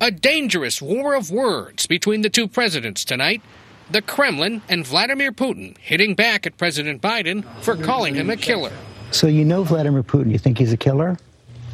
[0.00, 3.42] A dangerous war of words between the two presidents tonight.
[3.90, 8.72] The Kremlin and Vladimir Putin hitting back at President Biden for calling him a killer.
[9.10, 10.32] So you know Vladimir Putin.
[10.32, 11.18] You think he's a killer?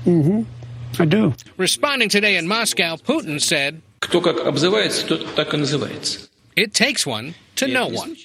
[0.07, 1.35] I do.
[1.57, 6.29] Responding today in Moscow, Putin said, Кто как обзывается, тот так и называется.
[6.57, 8.17] It takes one to know one.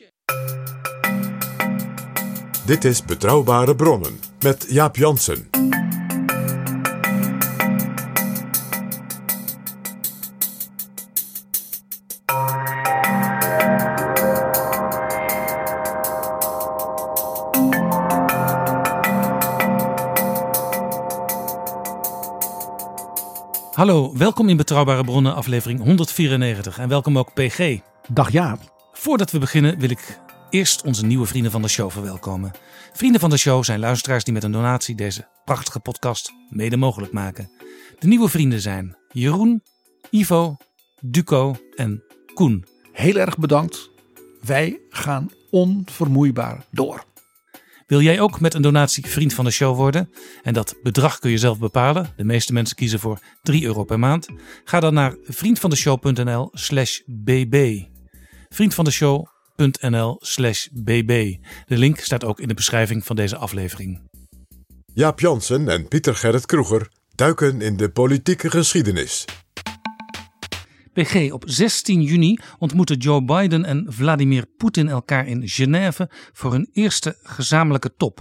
[2.66, 5.77] Dit is Betrouwbare Bronnen met Jaap Jansen.
[23.79, 27.79] Hallo, welkom in Betrouwbare Bronnen, aflevering 194 en welkom ook PG.
[28.13, 28.91] Dag Jaap.
[28.93, 32.51] Voordat we beginnen wil ik eerst onze nieuwe vrienden van de show verwelkomen.
[32.93, 37.13] Vrienden van de show zijn luisteraars die met een donatie deze prachtige podcast mede mogelijk
[37.13, 37.51] maken.
[37.99, 39.63] De nieuwe vrienden zijn Jeroen,
[40.11, 40.57] Ivo,
[41.01, 42.03] Duco en
[42.35, 42.65] Koen.
[42.93, 43.91] Heel erg bedankt.
[44.41, 47.05] Wij gaan onvermoeibaar door.
[47.89, 50.11] Wil jij ook met een donatie vriend van de show worden?
[50.43, 52.13] En dat bedrag kun je zelf bepalen.
[52.17, 54.29] De meeste mensen kiezen voor 3 euro per maand.
[54.65, 57.83] Ga dan naar vriendvandeshow.nl slash bb.
[58.49, 61.37] Vriendvandeshow.nl slash bb.
[61.67, 64.01] De link staat ook in de beschrijving van deze aflevering.
[64.95, 69.25] Jaap Jansen en Pieter Gerrit Kroeger duiken in de politieke geschiedenis.
[71.03, 76.69] PG, op 16 juni ontmoeten Joe Biden en Vladimir Poetin elkaar in Genève voor hun
[76.73, 78.21] eerste gezamenlijke top.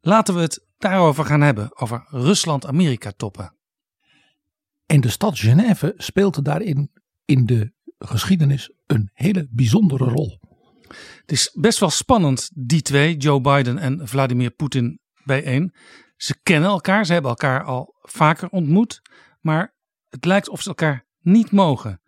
[0.00, 3.54] Laten we het daarover gaan hebben, over Rusland-Amerika-toppen.
[4.86, 6.90] En de stad Genève speelde daarin
[7.24, 10.40] in de geschiedenis een hele bijzondere rol.
[11.20, 15.74] Het is best wel spannend, die twee, Joe Biden en Vladimir Poetin, bijeen.
[16.16, 19.00] Ze kennen elkaar, ze hebben elkaar al vaker ontmoet,
[19.40, 19.74] maar
[20.08, 22.00] het lijkt of ze elkaar niet mogen.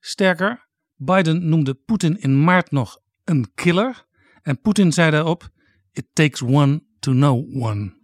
[0.00, 4.06] Sterker, Biden noemde Poetin in maart nog een killer.
[4.42, 5.48] En Poetin zei daarop:
[5.92, 7.96] It takes one to know one.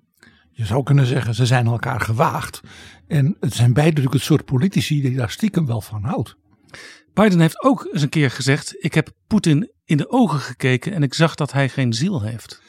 [0.50, 2.60] Je zou kunnen zeggen, ze zijn elkaar gewaagd.
[3.06, 6.36] En het zijn beide natuurlijk het soort politici die daar stiekem wel van houdt.
[7.14, 11.02] Biden heeft ook eens een keer gezegd: Ik heb Poetin in de ogen gekeken en
[11.02, 12.62] ik zag dat hij geen ziel heeft.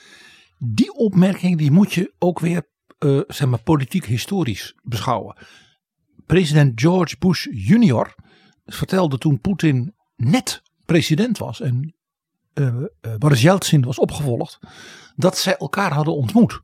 [0.57, 2.67] Die opmerking die moet je ook weer
[2.99, 5.37] uh, zeg maar, politiek historisch beschouwen.
[6.25, 8.15] President George Bush junior
[8.65, 11.95] vertelde toen Poetin net president was en
[12.53, 12.83] uh,
[13.17, 14.59] Boris Yeltsin was opgevolgd,
[15.15, 16.59] dat zij elkaar hadden ontmoet.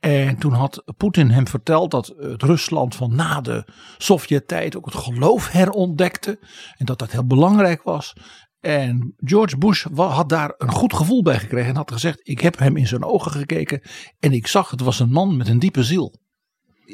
[0.00, 3.64] En toen had Poetin hem verteld dat het Rusland van na de
[3.98, 6.38] Sovjet-tijd ook het geloof herontdekte.
[6.76, 8.12] En dat dat heel belangrijk was.
[8.60, 12.58] En George Bush had daar een goed gevoel bij gekregen en had gezegd: Ik heb
[12.58, 13.80] hem in zijn ogen gekeken
[14.18, 16.14] en ik zag het was een man met een diepe ziel.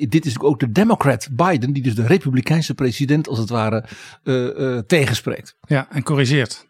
[0.08, 3.84] Dit is ook de Democrat Biden, die dus de Republikeinse president als het ware
[4.22, 5.56] uh, uh, tegenspreekt.
[5.60, 6.66] Ja, en corrigeert.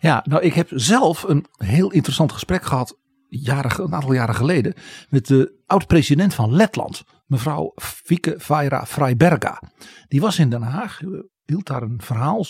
[0.00, 4.74] Ja, nou, ik heb zelf een heel interessant gesprek gehad, jaren, een aantal jaren geleden,
[5.08, 9.62] met de oud-president van Letland, mevrouw Fieke Vaira Freiberga.
[10.08, 11.00] Die was in Den Haag,
[11.44, 12.44] hield daar een verhaal.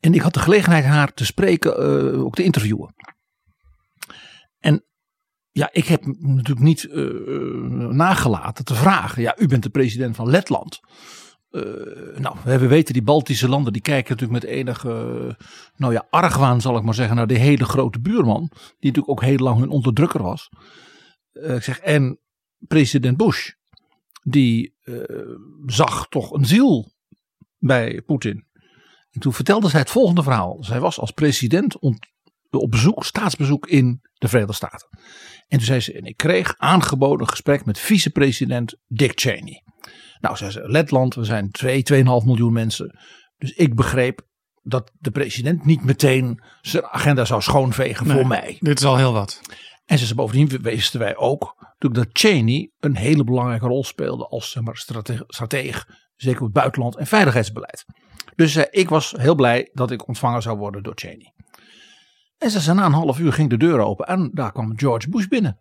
[0.00, 1.82] En ik had de gelegenheid haar te spreken,
[2.14, 2.94] uh, ook te interviewen.
[4.58, 4.84] En
[5.52, 9.22] ja, ik heb natuurlijk niet uh, nagelaten te vragen.
[9.22, 10.80] Ja, u bent de president van Letland.
[11.50, 11.62] Uh,
[12.18, 15.36] nou, we weten die Baltische landen die kijken natuurlijk met enige,
[15.76, 18.48] nou ja, argwaan zal ik maar zeggen, naar de hele grote buurman.
[18.50, 18.60] Die
[18.90, 20.50] natuurlijk ook heel lang hun onderdrukker was.
[21.32, 22.18] ik zeg, en
[22.58, 23.50] president Bush,
[24.22, 24.74] die
[25.66, 26.92] zag toch een ziel
[27.58, 28.46] bij Poetin.
[29.10, 30.64] En toen vertelde zij het volgende verhaal.
[30.64, 31.78] Zij was als president
[32.50, 34.88] op bezoek, staatsbezoek in de Verenigde Staten.
[35.48, 39.62] En toen zei ze, en ik kreeg aangeboden een gesprek met vicepresident Dick Cheney.
[40.20, 42.98] Nou, zei ze, Letland, we zijn 2, 2,5 miljoen mensen.
[43.36, 44.26] Dus ik begreep
[44.62, 48.56] dat de president niet meteen zijn agenda zou schoonvegen voor mij.
[48.60, 49.40] Dit is al heel wat.
[49.84, 54.50] En ze zei, bovendien wisten wij ook dat Cheney een hele belangrijke rol speelde als
[54.50, 55.86] zeg maar, strate strateeg,
[56.16, 57.84] zeker op het buitenland en veiligheidsbeleid.
[58.34, 61.32] Dus uh, ik was heel blij dat ik ontvangen zou worden door Cheney.
[62.42, 65.08] En ze zei, na een half uur ging de deur open en daar kwam George
[65.08, 65.58] Bush binnen.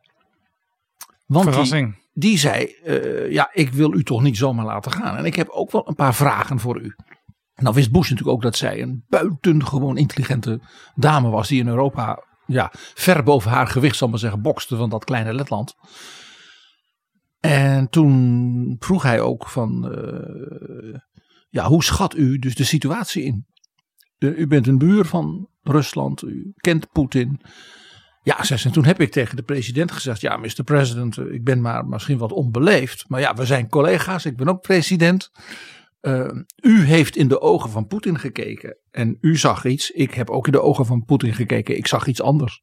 [1.25, 1.93] Want Verrassing.
[1.93, 5.17] Die, die zei, uh, ja, ik wil u toch niet zomaar laten gaan.
[5.17, 6.95] En ik heb ook wel een paar vragen voor u.
[7.55, 10.59] Nou wist Bush natuurlijk ook dat zij een buitengewoon intelligente
[10.95, 11.47] dame was.
[11.47, 15.33] Die in Europa ja, ver boven haar gewicht, zal maar zeggen, bokste van dat kleine
[15.33, 15.75] Letland.
[17.39, 20.95] En toen vroeg hij ook van, uh,
[21.49, 23.45] ja, hoe schat u dus de situatie in?
[24.17, 27.41] U bent een buur van Rusland, u kent Poetin.
[28.23, 30.63] Ja, zei ze, en toen heb ik tegen de president gezegd, ja, Mr.
[30.63, 33.05] President, ik ben maar misschien wat onbeleefd.
[33.07, 35.31] Maar ja, we zijn collega's, ik ben ook president.
[36.01, 36.29] Uh,
[36.61, 39.91] u heeft in de ogen van Poetin gekeken en u zag iets.
[39.91, 41.77] Ik heb ook in de ogen van Poetin gekeken.
[41.77, 42.61] Ik zag iets anders.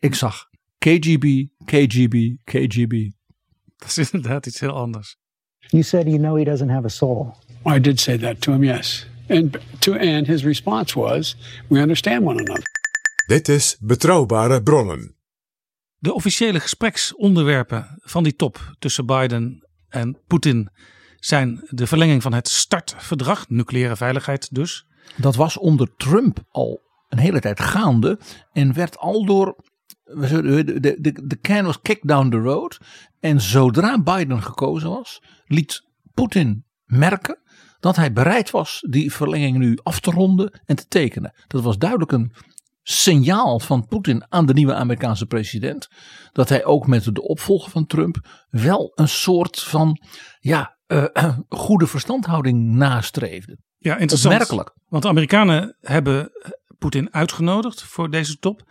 [0.00, 3.10] Ik zag KGB, KGB, KGB.
[3.76, 5.16] Dat is inderdaad iets heel anders.
[5.58, 7.34] You said you know he doesn't have a soul.
[7.66, 9.06] I did say that to him, yes.
[9.28, 11.36] And, to, and his response was,
[11.68, 12.62] we understand one another.
[13.26, 15.14] Dit is Betrouwbare Bronnen.
[15.98, 20.70] De officiële gespreksonderwerpen van die top tussen Biden en Poetin
[21.16, 24.86] zijn de verlenging van het startverdrag, nucleaire veiligheid dus.
[25.16, 28.18] Dat was onder Trump al een hele tijd gaande
[28.52, 29.56] en werd al door
[30.04, 32.78] de, de, de, de can was kicked down the road.
[33.20, 35.82] En zodra Biden gekozen was, liet
[36.14, 37.38] Poetin merken
[37.80, 41.34] dat hij bereid was die verlenging nu af te ronden en te tekenen.
[41.46, 42.32] Dat was duidelijk een
[42.82, 45.88] signaal van Poetin aan de nieuwe Amerikaanse president.
[46.32, 50.00] Dat hij ook met de opvolger van Trump wel een soort van
[50.38, 53.58] ja, uh, goede verstandhouding nastreefde.
[53.78, 54.32] Ja, interessant.
[54.32, 54.74] Opmerkelijk.
[54.88, 56.30] Want de Amerikanen hebben
[56.78, 58.62] Poetin uitgenodigd voor deze top.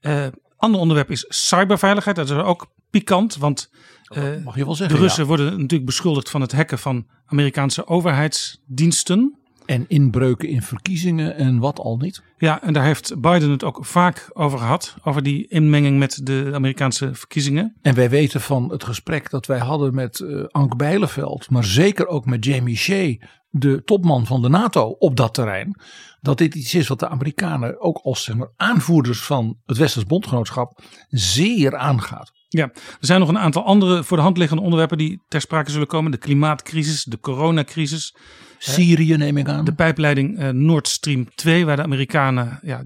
[0.00, 2.16] Uh, ander onderwerp is cyberveiligheid.
[2.16, 3.70] Dat is ook pikant, want
[4.16, 5.28] uh, Mag je wel zeggen, de Russen ja.
[5.28, 9.32] worden natuurlijk beschuldigd van het hacken van Amerikaanse overheidsdiensten.
[9.66, 12.22] En inbreuken in verkiezingen en wat al niet.
[12.38, 14.96] Ja, en daar heeft Biden het ook vaak over gehad.
[15.02, 17.76] Over die inmenging met de Amerikaanse verkiezingen.
[17.82, 21.50] En wij weten van het gesprek dat wij hadden met uh, Ank Bijleveld.
[21.50, 23.16] Maar zeker ook met Jamie Shea,
[23.50, 25.80] de topman van de NATO op dat terrein.
[26.20, 30.04] Dat dit iets is wat de Amerikanen ook als zeg maar, aanvoerders van het Westers
[30.04, 32.32] Bondgenootschap zeer aangaat.
[32.48, 35.70] Ja, er zijn nog een aantal andere voor de hand liggende onderwerpen die ter sprake
[35.70, 36.10] zullen komen.
[36.10, 38.14] De klimaatcrisis, de coronacrisis.
[38.58, 39.64] Syrië neem ik aan.
[39.64, 42.84] De pijpleiding uh, Nord Stream 2, waar de Amerikanen, ja,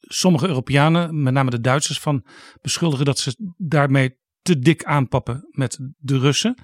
[0.00, 2.24] sommige Europeanen, met name de Duitsers, van
[2.62, 6.58] beschuldigen dat ze daarmee te dik aanpappen met de Russen.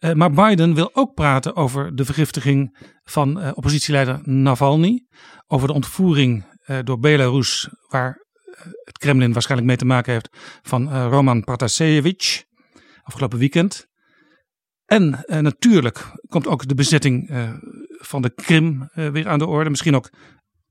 [0.00, 5.06] Uh, maar Biden wil ook praten over de vergiftiging van uh, oppositieleider Navalny.
[5.46, 6.48] Over de ontvoering
[6.84, 8.29] door Belarus, waar
[8.84, 10.28] het Kremlin waarschijnlijk mee te maken heeft,
[10.62, 12.44] van Roman Protasevich
[13.02, 13.88] afgelopen weekend.
[14.86, 17.50] En uh, natuurlijk komt ook de bezetting uh,
[17.88, 19.70] van de Krim weer aan de orde.
[19.70, 20.10] Misschien ook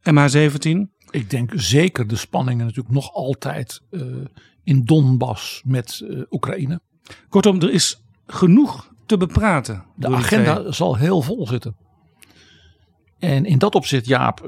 [0.09, 0.69] MH17.
[1.09, 3.81] Ik denk zeker de spanningen natuurlijk nog altijd
[4.63, 6.81] in Donbass met Oekraïne.
[7.29, 9.85] Kortom, er is genoeg te bepraten.
[9.95, 11.75] De agenda zal heel vol zitten.
[13.19, 14.39] En in dat opzicht, Jaap,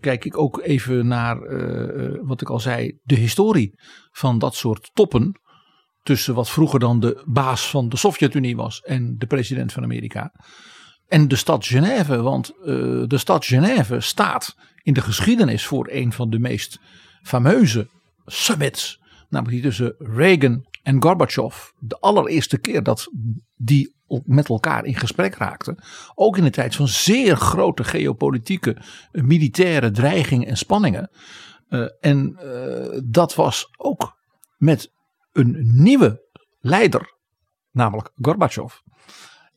[0.00, 1.38] kijk ik ook even naar
[2.26, 3.74] wat ik al zei, de historie
[4.10, 5.40] van dat soort toppen
[6.02, 10.32] tussen wat vroeger dan de baas van de Sovjet-Unie was en de president van Amerika.
[11.08, 12.46] En de stad Genève, want
[13.08, 16.80] de stad Genève staat in de geschiedenis voor een van de meest
[17.22, 17.88] fameuze
[18.24, 19.00] summits.
[19.28, 21.56] Namelijk die tussen Reagan en Gorbachev.
[21.78, 23.08] De allereerste keer dat
[23.56, 23.94] die
[24.24, 25.78] met elkaar in gesprek raakten.
[26.14, 28.76] Ook in de tijd van zeer grote geopolitieke,
[29.12, 31.10] uh, militaire dreigingen en spanningen.
[31.68, 32.38] Uh, en
[33.04, 34.18] dat was ook
[34.56, 34.92] met
[35.32, 36.22] een nieuwe
[36.60, 37.14] leider,
[37.70, 38.74] namelijk Gorbachev.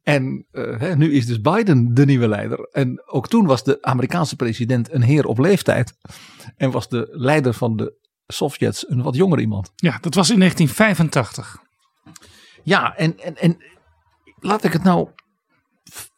[0.04, 0.46] En
[0.96, 2.60] nu is dus Biden de nieuwe leider.
[2.72, 5.94] En ook toen was de Amerikaanse president een heer op leeftijd.
[6.56, 9.72] En was de leider van de Sovjets een wat jonger iemand.
[9.75, 11.62] Ja, dat was in 1985.
[12.63, 13.58] Ja, en, en, en
[14.39, 15.10] laat ik het nou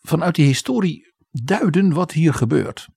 [0.02, 2.88] vanuit die historie duiden wat hier gebeurt.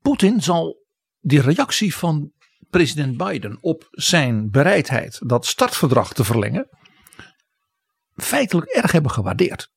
[0.00, 0.86] Poetin zal
[1.20, 2.32] die reactie van
[2.70, 6.68] president Biden op zijn bereidheid dat startverdrag te verlengen
[8.14, 9.70] feitelijk erg hebben gewaardeerd.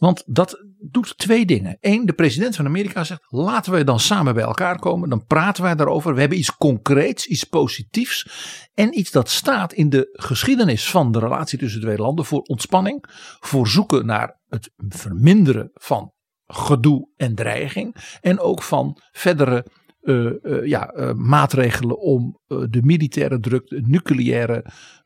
[0.00, 1.76] Want dat doet twee dingen.
[1.80, 5.08] Eén, de president van Amerika zegt: laten we dan samen bij elkaar komen.
[5.08, 6.14] Dan praten wij daarover.
[6.14, 8.26] We hebben iets concreets, iets positiefs.
[8.74, 12.40] En iets dat staat in de geschiedenis van de relatie tussen de twee landen voor
[12.40, 13.04] ontspanning.
[13.40, 16.12] Voor zoeken naar het verminderen van
[16.46, 17.96] gedoe en dreiging.
[18.20, 19.66] En ook van verdere
[20.02, 24.64] uh, uh, ja, uh, maatregelen om de militaire druk, de nucleaire,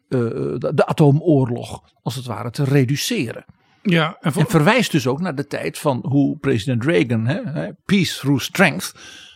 [0.09, 3.45] de, atoomoorlog als het ware te reduceren.
[3.91, 4.43] Ja, en, voor...
[4.43, 8.95] en, verwijst dus ook naar de tijd van hoe president Reagan, hè, peace through strength,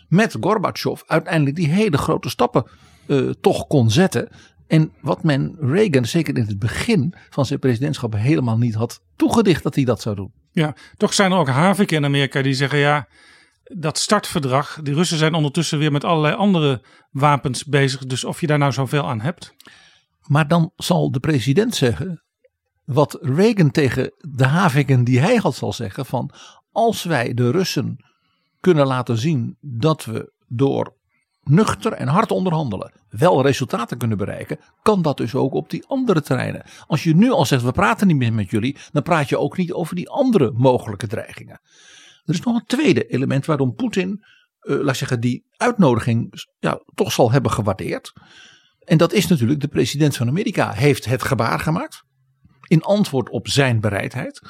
[0.08, 2.66] met Gorbachev uiteindelijk die hele grote stappen
[3.40, 4.28] toch kon zetten.
[4.66, 9.62] En wat men Reagan, zeker in het begin van zijn presidentschap, helemaal niet had toegedicht
[9.62, 10.32] dat hij dat zou doen.
[10.52, 13.08] Ja, toch zijn er ook haviken in Amerika die zeggen ja,
[13.62, 18.06] dat startverdrag, die Russen zijn ondertussen weer met allerlei andere wapens bezig.
[18.06, 19.54] Dus of je daar nou zoveel aan hebt.
[20.26, 22.22] Maar dan zal de president zeggen,
[22.88, 26.30] wat Reagan tegen de haviken die hij had zal zeggen van
[26.72, 28.04] als wij de Russen
[28.60, 30.96] kunnen laten zien dat we door
[31.42, 36.20] nuchter en hard onderhandelen wel resultaten kunnen bereiken, kan dat dus ook op die andere
[36.20, 36.64] terreinen.
[36.86, 39.56] Als je nu al zegt we praten niet meer met jullie, dan praat je ook
[39.56, 41.60] niet over die andere mogelijke dreigingen.
[42.24, 44.24] Er is nog een tweede element waarom Poetin,
[44.62, 48.12] uh, laat zeggen, die uitnodiging ja, toch zal hebben gewaardeerd.
[48.78, 52.06] En dat is natuurlijk de president van Amerika heeft het gebaar gemaakt.
[52.68, 54.40] In antwoord op zijn bereidheid.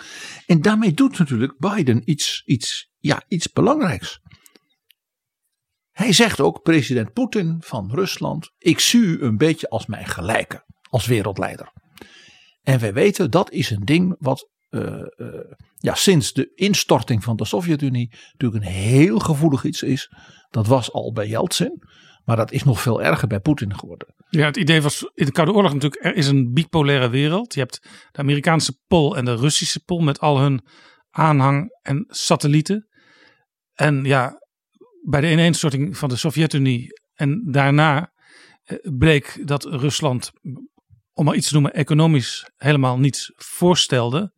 [0.46, 4.20] En daarmee doet natuurlijk Biden iets, iets, ja, iets belangrijks.
[5.90, 10.64] Hij zegt ook, president Poetin van Rusland, ik zie u een beetje als mijn gelijke,
[10.90, 11.72] als wereldleider.
[12.62, 17.36] En wij weten dat is een ding wat uh, uh, ja, sinds de instorting van
[17.36, 20.12] de Sovjet-Unie natuurlijk een heel gevoelig iets is.
[20.50, 21.82] Dat was al bij Yeltsin,
[22.28, 24.14] maar dat is nog veel erger bij Poetin geworden.
[24.28, 27.54] Ja, het idee was in de Koude Oorlog natuurlijk, er is een bipolaire wereld.
[27.54, 27.80] Je hebt
[28.10, 30.64] de Amerikaanse pol en de Russische pol met al hun
[31.10, 32.88] aanhang en satellieten.
[33.74, 34.42] En ja,
[35.08, 38.12] bij de ineenstorting van de Sovjet-Unie en daarna
[38.82, 40.30] bleek dat Rusland,
[41.12, 44.32] om maar iets te noemen, economisch helemaal niets voorstelde.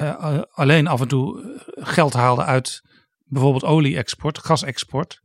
[0.00, 2.80] Uh, alleen af en toe geld haalde uit
[3.24, 5.21] bijvoorbeeld olie-export, gasexport.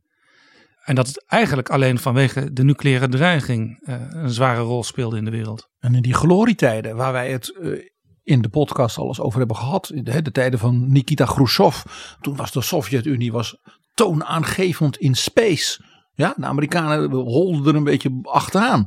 [0.88, 5.24] En dat het eigenlijk alleen vanwege de nucleaire dreiging uh, een zware rol speelde in
[5.24, 5.68] de wereld.
[5.78, 7.82] En in die glorietijden waar wij het uh,
[8.22, 9.90] in de podcast al eens over hebben gehad.
[9.94, 11.82] De, de tijden van Nikita Khrushchev.
[12.20, 13.56] Toen was de Sovjet-Unie was
[13.94, 15.84] toonaangevend in space.
[16.14, 18.86] Ja, de Amerikanen holden er een beetje achteraan.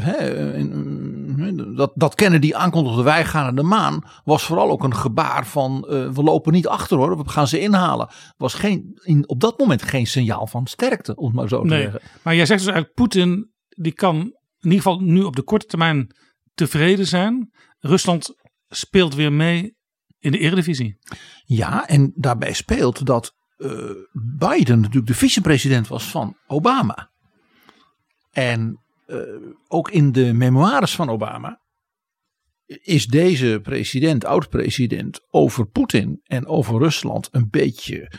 [0.00, 4.96] Hè, in, dat, dat Kennedy aankondigde wij gaan naar de maan was vooral ook een
[4.96, 8.08] gebaar van uh, we lopen niet achter hoor, we gaan ze inhalen.
[8.36, 11.68] Was geen, in, op dat moment geen signaal van sterkte, om het maar zo te
[11.68, 12.00] nee, zeggen.
[12.22, 15.66] Maar jij zegt dus eigenlijk Poetin die kan in ieder geval nu op de korte
[15.66, 16.16] termijn
[16.54, 17.50] tevreden zijn.
[17.78, 18.34] Rusland
[18.68, 19.76] speelt weer mee
[20.18, 20.98] in de Eredivisie.
[21.44, 23.90] Ja, en daarbij speelt dat uh,
[24.38, 27.10] Biden natuurlijk de vicepresident was van Obama.
[28.30, 28.81] En
[29.68, 31.60] ook in de memoires van Obama
[32.66, 38.12] is deze president, oud-president, over Poetin en over Rusland een beetje,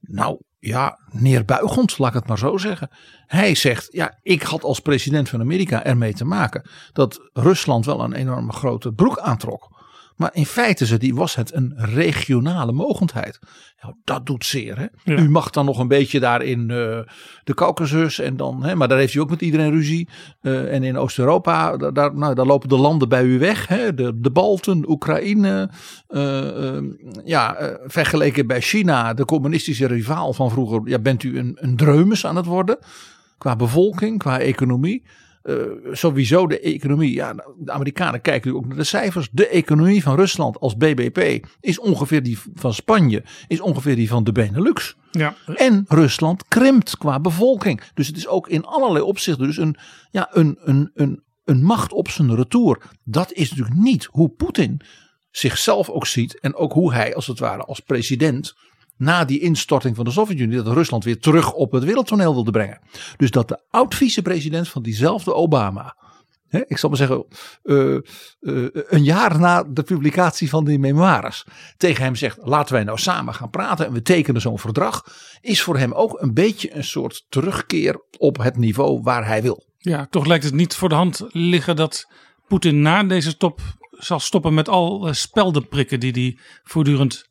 [0.00, 2.88] nou ja, neerbuigend, laat ik het maar zo zeggen.
[3.26, 8.00] Hij zegt, ja, ik had als president van Amerika ermee te maken dat Rusland wel
[8.00, 9.73] een enorme grote broek aantrok.
[10.16, 13.38] Maar in feite die, was het een regionale mogendheid.
[13.80, 14.78] Ja, dat doet zeer.
[14.78, 15.14] Hè?
[15.14, 15.20] Ja.
[15.20, 16.98] U mag dan nog een beetje daar in uh,
[17.44, 18.18] de Caucasus.
[18.18, 20.08] En dan, hè, maar daar heeft u ook met iedereen ruzie.
[20.42, 23.68] Uh, en in Oost-Europa, daar, nou, daar lopen de landen bij u weg.
[23.68, 23.94] Hè?
[23.94, 25.70] De, de Balten, Oekraïne.
[26.08, 26.78] Uh,
[27.24, 30.80] ja, vergeleken bij China, de communistische rivaal van vroeger.
[30.84, 32.78] Ja, bent u een, een dreumes aan het worden.
[33.38, 35.02] Qua bevolking, qua economie.
[35.44, 35.56] Uh,
[35.92, 37.14] sowieso de economie.
[37.14, 39.28] Ja, de Amerikanen kijken nu ook naar de cijfers.
[39.32, 44.24] De economie van Rusland als BBP is ongeveer die van Spanje, is ongeveer die van
[44.24, 44.96] de Benelux.
[45.10, 45.34] Ja.
[45.54, 47.82] En Rusland krimpt qua bevolking.
[47.94, 49.76] Dus het is ook in allerlei opzichten dus een,
[50.10, 52.82] ja, een, een, een, een macht op zijn retour.
[53.02, 54.80] Dat is natuurlijk niet hoe Poetin
[55.30, 56.40] zichzelf ook ziet.
[56.40, 58.54] En ook hoe hij als het ware als president
[58.96, 62.80] na die instorting van de Sovjet-Unie, dat Rusland weer terug op het wereldtoneel wilde brengen.
[63.16, 65.96] Dus dat de oud-vicepresident van diezelfde Obama,
[66.48, 67.26] hè, ik zal maar zeggen,
[67.62, 67.98] uh,
[68.40, 71.44] uh, een jaar na de publicatie van die memoires,
[71.76, 75.04] tegen hem zegt: laten wij nou samen gaan praten en we tekenen zo'n verdrag,
[75.40, 79.64] is voor hem ook een beetje een soort terugkeer op het niveau waar hij wil.
[79.78, 82.12] Ja, toch lijkt het niet voor de hand liggen dat
[82.46, 83.60] Poetin na deze top
[83.90, 87.28] zal stoppen met al speldenprikken die hij voortdurend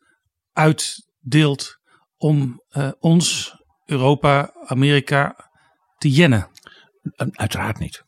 [0.54, 1.78] uit deelt
[2.18, 5.50] om uh, ons, Europa, Amerika
[5.98, 6.50] te jennen?
[7.32, 8.04] Uiteraard niet.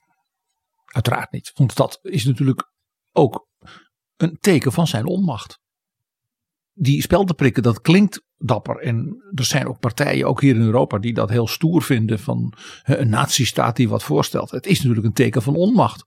[0.86, 1.52] Uiteraard niet.
[1.56, 2.72] Want dat is natuurlijk
[3.12, 3.48] ook
[4.18, 5.60] een teken van zijn onmacht.
[6.74, 8.80] die spel te prikken, dat klinkt dapper.
[8.80, 12.54] En er zijn ook partijen, ook hier in Europa, die dat heel stoer vinden van
[12.84, 14.52] een nazistaat die wat voorstelt.
[14.52, 16.06] Het is natuurlijk een teken van onmacht.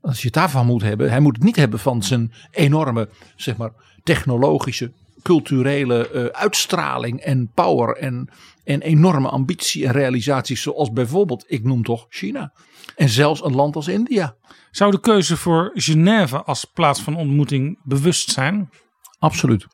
[0.00, 3.56] Als je het daarvan moet hebben, hij moet het niet hebben van zijn enorme, zeg
[3.56, 3.72] maar,
[4.02, 8.28] technologische, culturele uh, uitstraling en power en,
[8.64, 12.52] en enorme ambitie en realisaties, zoals bijvoorbeeld, ik noem toch China.
[12.96, 14.36] En zelfs een land als India.
[14.70, 18.70] Zou de keuze voor Genève als plaats van ontmoeting bewust zijn?
[19.18, 19.66] Absoluut.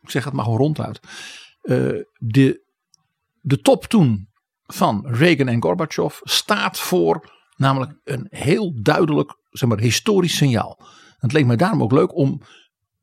[0.00, 1.00] Ik zeg het maar gewoon ronduit.
[1.62, 2.64] Uh, de,
[3.40, 4.28] de top toen
[4.66, 10.78] van Reagan en Gorbachev staat voor namelijk een heel duidelijk zeg maar, historisch signaal.
[11.18, 12.40] Het leek mij daarom ook leuk om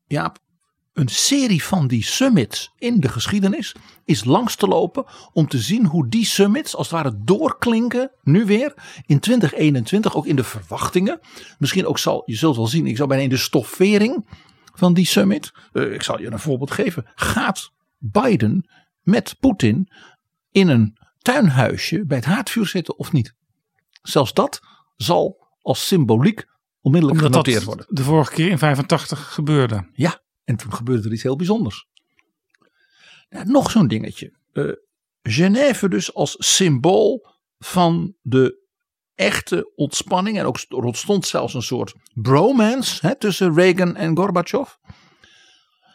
[0.06, 0.32] ja,
[0.92, 5.86] een serie van die summits in de geschiedenis is langs te lopen om te zien
[5.86, 8.74] hoe die summits als het ware doorklinken nu weer
[9.06, 11.20] in 2021 ook in de verwachtingen.
[11.58, 14.26] Misschien ook zal, je zult wel zien, ik zou bijna in de stoffering
[14.74, 15.52] van die summit.
[15.72, 17.06] Uh, ik zal je een voorbeeld geven.
[17.14, 18.70] Gaat Biden
[19.02, 19.88] met Poetin
[20.50, 23.34] in een tuinhuisje bij het haardvuur zitten of niet?
[24.02, 24.60] Zelfs dat
[24.96, 26.46] zal als symboliek
[26.80, 27.86] onmiddellijk Omdat genoteerd worden.
[27.88, 29.90] De vorige keer in 85 gebeurde.
[29.92, 31.86] Ja, en toen gebeurde er iets heel bijzonders.
[33.28, 34.32] Nou, nog zo'n dingetje.
[34.52, 34.72] Uh,
[35.22, 37.26] Genève dus als symbool
[37.58, 38.60] van de
[39.14, 40.38] echte ontspanning.
[40.38, 44.70] En ook er ontstond zelfs een soort bromance hè, tussen Reagan en Gorbachev.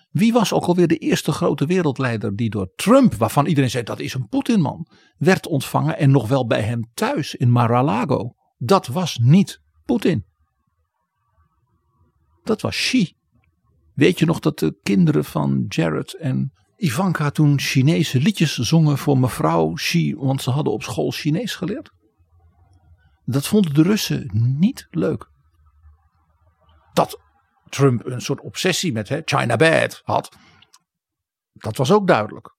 [0.09, 3.99] Wie was ook alweer de eerste grote wereldleider die door Trump, waarvan iedereen zei dat
[3.99, 4.87] is een Poetinman,
[5.17, 8.35] werd ontvangen en nog wel bij hem thuis in Mar-a-Lago?
[8.57, 10.25] Dat was niet Poetin.
[12.43, 13.16] Dat was Xi.
[13.97, 19.17] Weet je nog dat de kinderen van Jared en Ivanka toen Chinese liedjes zongen voor
[19.17, 21.91] mevrouw Xi, want ze hadden op school Chinees geleerd?
[23.25, 25.29] Dat vonden de Russen niet leuk.
[26.93, 27.19] Dat
[27.69, 30.37] Trump een soort obsessie met hè, China bad had,
[31.53, 32.55] dat was ook duidelijk.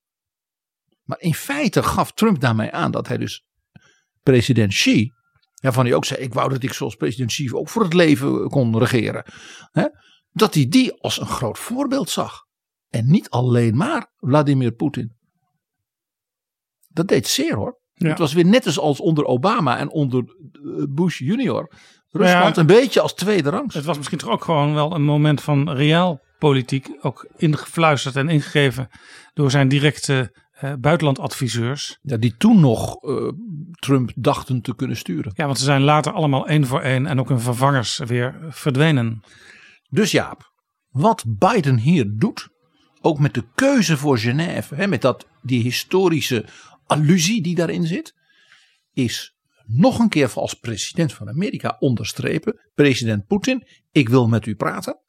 [1.02, 3.45] Maar in feite gaf Trump daarmee aan dat hij dus
[4.23, 5.12] president Xi,
[5.61, 8.49] waarvan hij ook zei: Ik wou dat ik zoals president Xi ook voor het leven
[8.49, 9.25] kon regeren.
[9.71, 9.87] Hè,
[10.30, 12.47] dat hij die als een groot voorbeeld zag.
[12.88, 15.16] En niet alleen maar Vladimir Poetin.
[16.88, 17.81] Dat deed zeer hoor.
[17.94, 21.72] Het was weer net als, onder Obama en onder eh, Bush junior.
[22.11, 23.74] Rusland ja, een beetje als tweede rangs.
[23.74, 26.88] Het was misschien toch ook gewoon wel een moment van reaal politiek.
[27.00, 28.88] Ook ingefluisterd en ingegeven
[29.35, 31.98] door zijn directe uh, buitenlandadviseurs.
[32.02, 33.33] Ja, die toen nog uh,
[33.70, 35.33] Trump dachten te kunnen sturen.
[35.35, 39.22] Ja, want ze zijn later allemaal één voor één en ook hun vervangers weer verdwenen.
[39.88, 40.53] Dus Jaap,
[40.88, 42.48] wat Biden hier doet,
[43.01, 46.44] ook met de keuze voor Genève, hè, met dat, die historische
[46.87, 48.14] allusie die daarin zit,
[48.92, 52.61] is nog een keer als president van Amerika onderstrepen.
[52.74, 55.01] President Poetin, ik wil met u praten.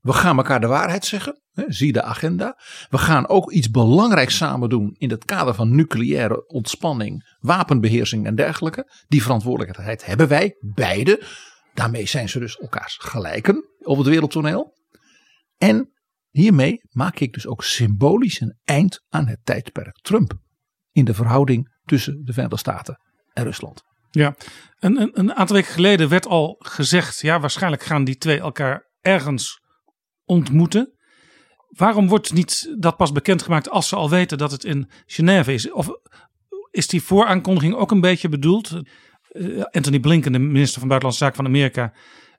[0.00, 1.40] We gaan elkaar de waarheid zeggen.
[1.52, 2.58] Hè, zie de agenda.
[2.90, 8.34] We gaan ook iets belangrijks samen doen in het kader van nucleaire ontspanning, wapenbeheersing en
[8.34, 8.90] dergelijke.
[9.08, 11.22] Die verantwoordelijkheid hebben wij, beide.
[11.74, 14.74] Daarmee zijn ze dus elkaars gelijken op het wereldtoneel.
[15.58, 15.92] En
[16.30, 20.32] hiermee maak ik dus ook symbolisch een eind aan het tijdperk Trump.
[20.92, 23.00] In de verhouding tussen de Verenigde Staten
[23.32, 23.82] en Rusland.
[24.10, 24.36] Ja,
[24.78, 29.60] een, een, aantal weken geleden werd al gezegd, ja, waarschijnlijk gaan die twee elkaar ergens
[30.24, 30.96] ontmoeten.
[31.68, 35.70] Waarom wordt niet dat pas bekendgemaakt als ze al weten dat het in Genève is?
[35.70, 35.88] Of
[36.70, 38.82] is die vooraankondiging ook een beetje bedoeld?
[39.32, 41.92] Uh, Anthony Blinken, de minister van Buitenlandse Zaken van Amerika,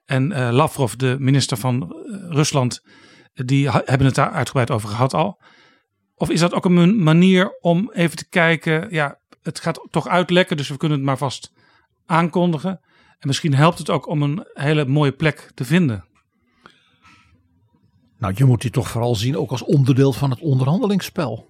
[0.04, 2.82] en uh, Lavrov, de minister van uh, Rusland,
[3.32, 5.42] die hebben het daar uitgebreid over gehad al.
[6.14, 10.56] Of is dat ook een manier om even te kijken, ja, het gaat toch uitlekken,
[10.56, 11.52] dus we kunnen het maar vast
[12.06, 12.80] aankondigen.
[13.18, 16.04] En misschien helpt het ook om een hele mooie plek te vinden.
[18.18, 21.48] Nou, je moet die toch vooral zien ook als onderdeel van het onderhandelingsspel.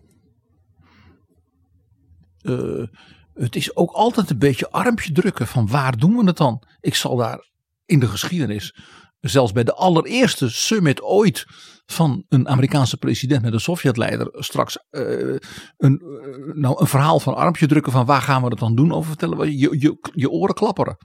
[2.42, 2.86] Uh,
[3.34, 6.62] het is ook altijd een beetje armpje drukken van waar doen we het dan?
[6.80, 7.48] Ik zal daar
[7.86, 8.76] in de geschiedenis,
[9.20, 11.46] zelfs bij de allereerste summit ooit
[11.86, 15.38] van een Amerikaanse president met een Sovjetleider straks uh,
[15.76, 18.92] een, uh, nou, een verhaal van armpje drukken van waar gaan we het dan doen
[18.92, 19.58] over vertellen.
[19.58, 20.96] Je, je, je oren klapperen.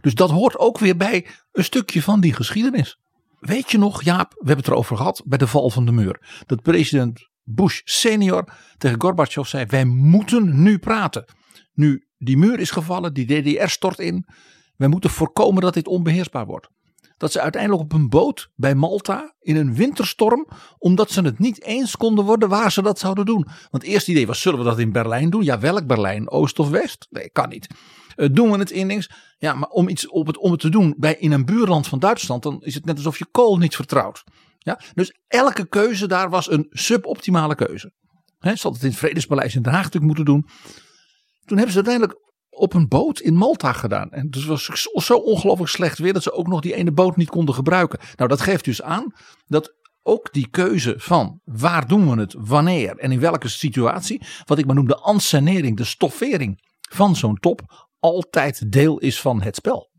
[0.00, 2.98] Dus dat hoort ook weer bij een stukje van die geschiedenis.
[3.38, 6.42] Weet je nog, Jaap, we hebben het erover gehad bij de val van de muur.
[6.46, 11.24] Dat president Bush senior tegen Gorbachev zei: Wij moeten nu praten.
[11.72, 14.26] Nu die muur is gevallen, die DDR stort in.
[14.76, 16.68] Wij moeten voorkomen dat dit onbeheersbaar wordt
[17.22, 21.62] dat ze uiteindelijk op een boot bij Malta in een winterstorm, omdat ze het niet
[21.62, 23.44] eens konden worden waar ze dat zouden doen.
[23.44, 25.42] Want het eerste idee was, zullen we dat in Berlijn doen?
[25.42, 26.30] Ja, welk Berlijn?
[26.30, 27.06] Oost of West?
[27.10, 27.66] Nee, kan niet.
[28.16, 29.10] Uh, doen we het in links?
[29.38, 31.98] Ja, maar om iets op het, om het te doen bij, in een buurland van
[31.98, 34.24] Duitsland, dan is het net alsof je kool niet vertrouwt.
[34.58, 37.92] Ja, dus elke keuze daar was een suboptimale keuze.
[38.38, 40.46] He, ze hadden het in het Vredespaleis in Den Haag natuurlijk moeten doen.
[41.44, 44.10] Toen hebben ze uiteindelijk op een boot in Malta gedaan.
[44.10, 47.30] En het was zo ongelooflijk slecht weer dat ze ook nog die ene boot niet
[47.30, 47.98] konden gebruiken.
[48.16, 49.14] Nou, dat geeft dus aan
[49.46, 54.58] dat ook die keuze van waar doen we het, wanneer en in welke situatie, wat
[54.58, 59.56] ik maar noem de ansenering, de stoffering van zo'n top, altijd deel is van het
[59.56, 59.90] spel.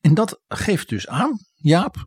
[0.00, 2.06] En dat geeft dus aan, Jaap,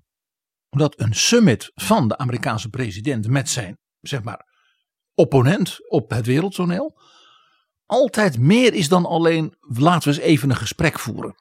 [0.69, 4.45] dat een summit van de Amerikaanse president met zijn, zeg maar,
[5.13, 6.99] opponent op het wereldtoneel
[7.91, 11.36] altijd meer is dan alleen laten we eens even een gesprek voeren.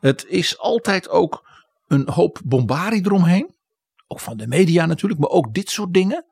[0.00, 1.48] Het is altijd ook
[1.86, 3.54] een hoop bombarie eromheen.
[4.06, 6.24] Ook van de media natuurlijk, maar ook dit soort dingen.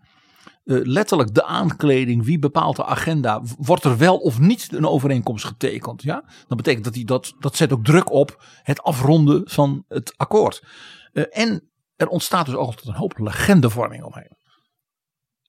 [0.64, 5.44] Uh, letterlijk de aankleding, wie bepaalt de agenda, wordt er wel of niet een overeenkomst
[5.44, 6.03] getekend.
[6.03, 6.25] Ja?
[6.49, 10.62] Dat betekent dat, die, dat dat zet ook druk op het afronden van het akkoord.
[11.12, 14.38] Uh, en er ontstaat dus altijd een hoop legendevorming omheen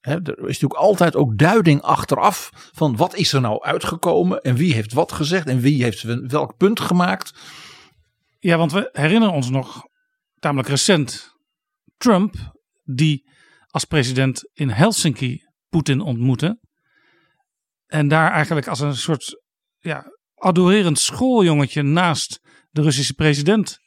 [0.02, 4.74] er is natuurlijk altijd ook duiding achteraf van wat is er nou uitgekomen en wie
[4.74, 7.32] heeft wat gezegd en wie heeft welk punt gemaakt.
[8.38, 9.82] Ja, want we herinneren ons nog
[10.38, 11.36] tamelijk recent
[11.96, 12.34] Trump
[12.84, 13.30] die
[13.66, 16.60] als president in Helsinki Poetin ontmoette.
[17.86, 19.42] En daar eigenlijk als een soort
[19.78, 23.78] ja, adorerend schooljongetje naast de Russische president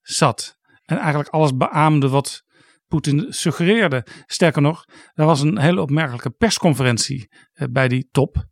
[0.00, 0.56] zat.
[0.84, 2.43] En eigenlijk alles beaamde wat
[2.94, 4.06] Poetin suggereerde.
[4.26, 8.44] Sterker nog, er was een hele opmerkelijke persconferentie eh, bij die top.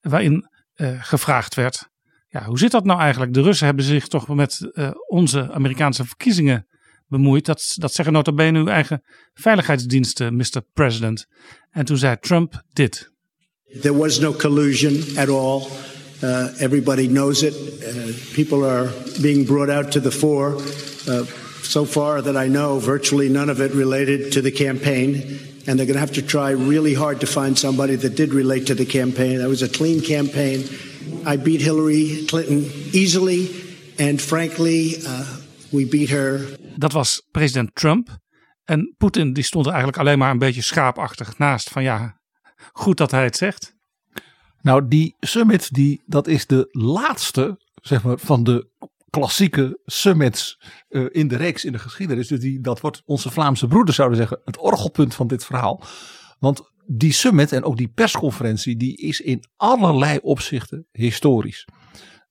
[0.00, 1.88] Waarin uh, gevraagd werd:
[2.28, 3.32] ja, hoe zit dat nou eigenlijk?
[3.32, 6.66] De Russen hebben zich toch met uh, onze Amerikaanse verkiezingen
[7.06, 7.44] bemoeid.
[7.44, 9.02] Dat, dat zeggen nota bene uw eigen
[9.32, 10.62] veiligheidsdiensten, Mr.
[10.72, 11.26] President.
[11.70, 13.12] En toen zei Trump dit.
[13.80, 15.66] There was no collusion at all.
[16.22, 17.54] Uh, everybody knows it.
[18.32, 20.56] People are being brought out to the fore.
[21.64, 25.38] So far that I know, virtually none of it related to the campaign.
[25.66, 28.66] And they're going to have to try really hard to find somebody that did relate
[28.66, 29.38] to the campaign.
[29.38, 30.68] That was a clean campaign.
[31.26, 33.48] I beat Hillary Clinton easily.
[33.98, 35.24] And frankly, uh,
[35.72, 36.40] we beat her.
[36.76, 38.08] Dat was president Trump.
[38.64, 41.70] En Poetin die stond er eigenlijk alleen maar een beetje schaapachtig naast.
[41.70, 42.20] Van ja,
[42.72, 43.74] goed dat hij het zegt.
[44.62, 48.68] Nou, die summit, die, dat is de laatste zeg maar, van de
[49.14, 52.28] klassieke summits uh, in de reeks in de geschiedenis.
[52.28, 55.82] Dus die, dat wordt onze Vlaamse broeders zouden zeggen het orgelpunt van dit verhaal.
[56.38, 61.68] Want die summit en ook die persconferentie die is in allerlei opzichten historisch.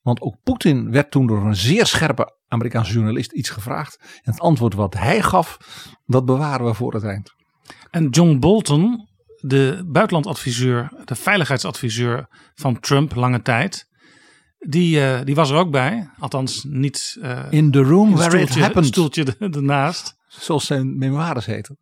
[0.02, 4.00] Want ook Poetin werd toen door een zeer scherpe Amerikaanse journalist iets gevraagd.
[4.24, 5.58] En het antwoord wat hij gaf,
[6.06, 7.34] dat bewaren we voor het eind.
[7.90, 9.08] En John Bolton,
[9.40, 13.92] de buitenlandadviseur, de veiligheidsadviseur van Trump lange tijd
[14.68, 16.10] die, uh, die was er ook bij.
[16.20, 18.86] Althans, niet uh, in the room in where stoeltje, it happened.
[18.86, 20.16] stoeltje ernaast.
[20.28, 21.78] Zoals zijn memoires heten.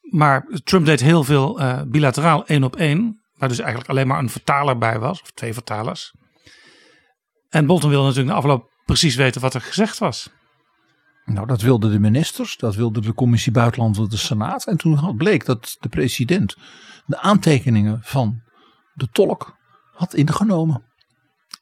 [0.00, 3.20] Maar Trump deed heel veel uh, bilateraal één op één.
[3.34, 5.22] Waar dus eigenlijk alleen maar een vertaler bij was.
[5.22, 6.14] Of twee vertalers.
[7.48, 10.30] En Bolton wilde natuurlijk na afloop precies weten wat er gezegd was.
[11.24, 12.56] Nou, dat wilden de ministers.
[12.56, 14.66] Dat wilde de commissie Buitenlandse de Senaat.
[14.66, 16.56] En toen bleek dat de president
[17.06, 18.42] de aantekeningen van
[18.94, 19.56] de tolk
[19.92, 20.89] had ingenomen.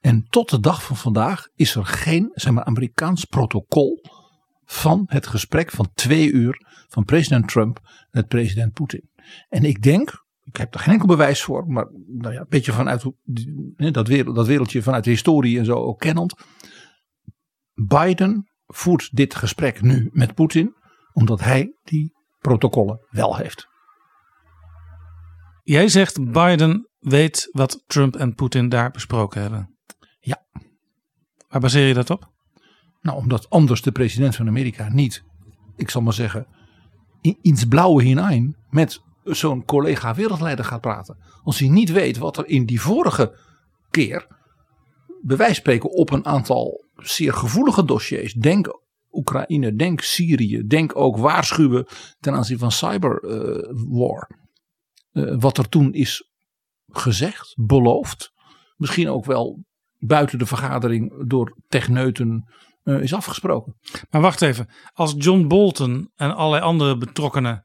[0.01, 4.01] En tot de dag van vandaag is er geen zeg maar, Amerikaans protocol
[4.65, 7.81] van het gesprek van twee uur van president Trump
[8.11, 9.11] met president Poetin.
[9.49, 12.73] En ik denk, ik heb er geen enkel bewijs voor, maar nou ja, een beetje
[12.73, 13.05] vanuit
[13.77, 16.35] dat, wereld, dat wereldje vanuit de historie en zo ook kennend.
[17.75, 20.75] Biden voert dit gesprek nu met Poetin,
[21.13, 23.67] omdat hij die protocollen wel heeft.
[25.63, 29.78] Jij zegt Biden weet wat Trump en Poetin daar besproken hebben.
[30.21, 30.47] Ja.
[31.49, 32.33] Waar baseer je dat op?
[33.01, 35.25] Nou, omdat anders de president van Amerika niet,
[35.77, 36.47] ik zal maar zeggen,
[37.21, 41.17] in, ins blauwe hinein met zo'n collega wereldleider gaat praten.
[41.43, 43.39] Als hij niet weet wat er in die vorige
[43.91, 44.27] keer,
[45.23, 48.33] bewijs spreken op een aantal zeer gevoelige dossiers.
[48.33, 51.87] Denk Oekraïne, denk Syrië, denk ook waarschuwen
[52.21, 54.31] ten aanzien van cyberwar.
[55.13, 56.31] Uh, uh, wat er toen is
[56.87, 58.33] gezegd, beloofd.
[58.77, 59.65] Misschien ook wel
[59.99, 62.53] buiten de vergadering door techneuten
[62.85, 63.77] uh, is afgesproken.
[64.11, 67.65] Maar wacht even, als John Bolton en allerlei andere betrokkenen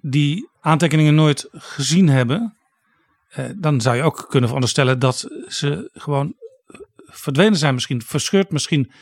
[0.00, 2.56] die aantekeningen nooit gezien hebben,
[3.28, 6.34] eh, dan zou je ook kunnen veronderstellen dat ze gewoon
[6.96, 8.92] verdwenen zijn, misschien verscheurd, misschien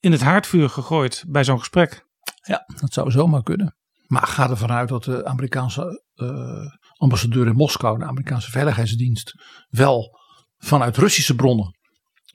[0.00, 2.06] in het haardvuur gegooid bij zo'n gesprek.
[2.42, 3.76] Ja, dat zou zomaar kunnen.
[4.06, 9.34] Maar ga ervan uit dat de Amerikaanse uh, ambassadeur in Moskou, de Amerikaanse Veiligheidsdienst,
[9.68, 10.17] wel
[10.58, 11.76] vanuit Russische bronnen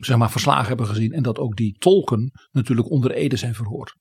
[0.06, 1.12] zeg maar, verslagen hebben gezien.
[1.12, 3.96] En dat ook die tolken natuurlijk onder Ede zijn verhoord.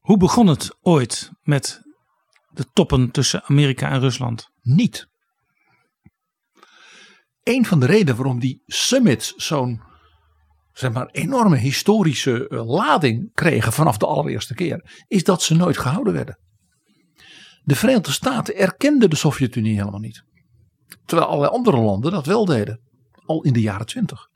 [0.00, 1.82] Hoe begon het ooit met
[2.48, 4.50] de toppen tussen Amerika en Rusland?
[4.62, 5.08] Niet.
[7.42, 9.82] Een van de redenen waarom die summits zo'n
[10.78, 15.78] zeg maar, enorme historische eh, lading kregen vanaf de allereerste keer, is dat ze nooit
[15.78, 16.38] gehouden werden.
[17.62, 20.24] De Verenigde Staten erkenden de Sovjet-Unie helemaal niet.
[21.04, 22.80] Terwijl allerlei andere landen dat wel deden,
[23.24, 24.28] al in de jaren twintig.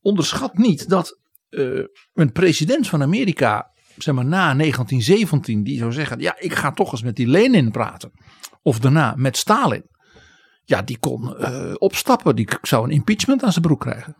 [0.00, 1.18] Onderschat niet dat
[1.50, 6.72] uh, een president van Amerika, zeg maar na 1917, die zou zeggen: Ja, ik ga
[6.72, 8.10] toch eens met die Lenin praten.
[8.62, 9.88] Of daarna met Stalin.
[10.64, 14.16] Ja, die kon uh, opstappen, die zou een impeachment aan zijn broek krijgen.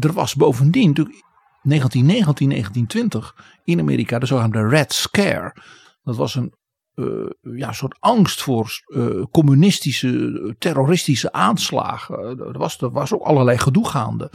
[0.00, 1.22] Er was bovendien natuurlijk
[1.62, 5.56] 1919, 1920 in Amerika de zogenaamde Red Scare.
[6.02, 6.54] Dat was een
[6.94, 12.38] uh, ja, soort angst voor uh, communistische, terroristische aanslagen.
[12.38, 14.30] er, was, er was ook allerlei gedoe gaande.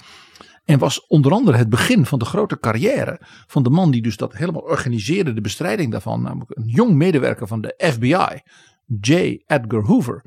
[0.66, 4.18] En was onder andere het begin van de grote carrière van de man die dus
[4.18, 6.22] dat helemaal organiseerde, de bestrijding daarvan.
[6.22, 8.42] Namelijk een jong medewerker van de FBI,
[9.02, 9.14] J.
[9.46, 10.26] Edgar Hoover.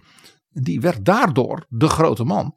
[0.51, 2.57] Die werd daardoor de grote man.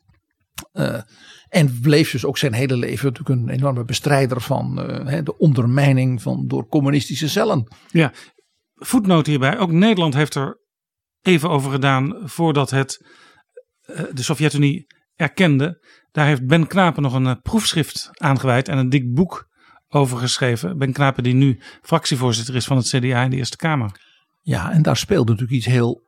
[1.55, 6.21] En bleef dus ook zijn hele leven natuurlijk een enorme bestrijder van uh, de ondermijning
[6.21, 7.75] van door communistische cellen.
[7.91, 8.13] Ja,
[8.73, 9.57] voetnoot hierbij.
[9.57, 10.59] Ook Nederland heeft er
[11.21, 13.05] even over gedaan voordat het
[13.85, 15.85] uh, de Sovjet-Unie erkende.
[16.11, 19.47] Daar heeft Ben Knapen nog een proefschrift aangeweid en een dik boek
[19.87, 20.77] over geschreven.
[20.77, 23.99] Ben Knapen die nu fractievoorzitter is van het CDA in de Eerste Kamer.
[24.41, 26.01] Ja, en daar speelde natuurlijk iets heel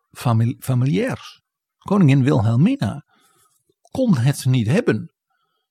[0.59, 1.41] familiairs.
[1.77, 3.05] Koningin Wilhelmina
[3.91, 5.11] kon het niet hebben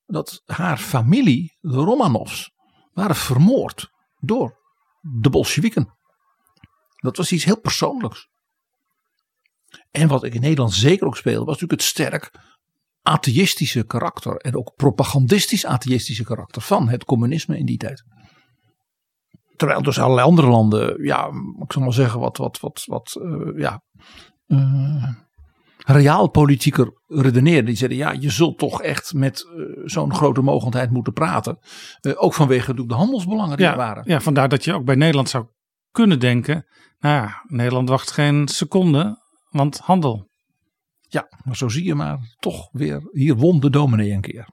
[0.07, 2.51] dat haar familie, de Romanovs,
[2.93, 3.91] waren vermoord
[4.21, 4.59] door
[5.01, 5.95] de Bolsjewieken.
[6.97, 8.29] Dat was iets heel persoonlijks.
[9.91, 12.31] En wat ik in Nederland zeker ook speelde, was natuurlijk het sterk
[13.03, 18.05] atheïstische karakter en ook propagandistisch atheïstische karakter van het communisme in die tijd.
[19.57, 21.31] Terwijl dus allerlei andere landen, ja,
[21.63, 23.83] ik zal maar zeggen, wat, wat, wat, wat, uh, ja,
[24.47, 25.15] uh,
[25.89, 27.65] realpolitieker redeneerden.
[27.65, 31.59] Die zeiden, ja, je zult toch echt met uh, zo'n grote mogendheid moeten praten.
[32.03, 34.03] Uh, ook vanwege de handelsbelangen die ja, er waren.
[34.07, 35.47] Ja, vandaar dat je ook bij Nederland zou
[35.91, 36.67] kunnen denken,
[36.99, 40.31] nou ja, Nederland wacht geen seconde, want handel.
[41.01, 44.49] Ja, maar zo zie je maar toch weer, hier won de dominee een keer.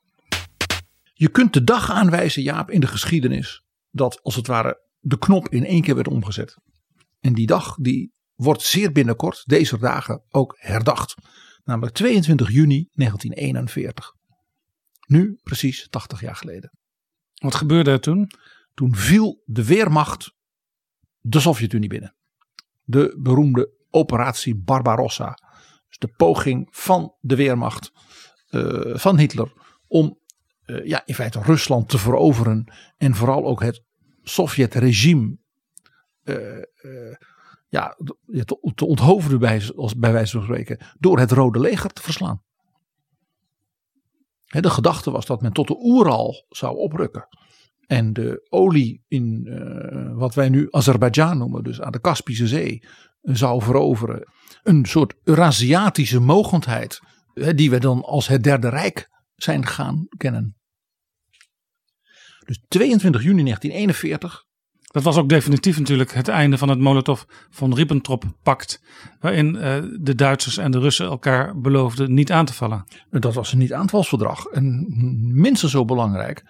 [1.13, 5.49] Je kunt de dag aanwijzen, Jaap, in de geschiedenis, dat als het ware de knop
[5.49, 6.57] in één keer werd omgezet.
[7.19, 11.15] En die dag die wordt zeer binnenkort, deze dagen, ook herdacht.
[11.63, 14.13] Namelijk 22 juni 1941.
[15.07, 16.71] Nu precies 80 jaar geleden.
[17.33, 18.31] Wat gebeurde er toen?
[18.73, 20.33] Toen viel de Weermacht
[21.19, 22.15] de Sovjet-Unie binnen.
[22.83, 25.37] De beroemde operatie Barbarossa.
[25.87, 27.91] Dus de poging van de Weermacht
[28.49, 29.51] uh, van Hitler
[29.87, 30.19] om
[30.65, 32.73] uh, ja, in feite Rusland te veroveren.
[32.97, 33.83] En vooral ook het
[34.23, 35.37] Sovjet-regime
[36.23, 36.61] uh,
[37.73, 37.97] ja,
[38.75, 39.61] te, onthoofden bij,
[39.97, 40.77] bij wijze van spreken.
[40.99, 42.43] Door het Rode Leger te verslaan.
[44.45, 47.27] De gedachte was dat men tot de Oeral zou oprukken.
[47.85, 52.83] En de olie in uh, wat wij nu Azerbeidzjan noemen, dus aan de Kaspische Zee,
[53.21, 54.31] zou veroveren.
[54.63, 57.01] Een soort Eurasiatische mogendheid,
[57.33, 60.57] die we dan als het Derde Rijk zijn gaan kennen.
[62.45, 64.45] Dus 22 juni 1941.
[64.93, 68.81] Dat was ook definitief natuurlijk het einde van het Molotov-von Ribbentrop-pact.
[69.19, 69.61] Waarin uh,
[69.99, 72.85] de Duitsers en de Russen elkaar beloofden niet aan te vallen.
[73.09, 74.45] Dat was een niet-aanvalsverdrag.
[74.45, 74.87] En
[75.41, 76.43] minstens zo belangrijk,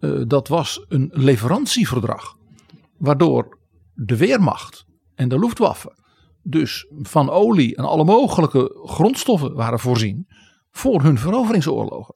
[0.00, 2.36] uh, dat was een leverantieverdrag.
[2.98, 3.58] Waardoor
[3.94, 4.84] de Weermacht
[5.14, 5.98] en de Luftwaffe
[6.42, 10.28] dus van olie en alle mogelijke grondstoffen waren voorzien
[10.70, 12.14] voor hun veroveringsoorlogen.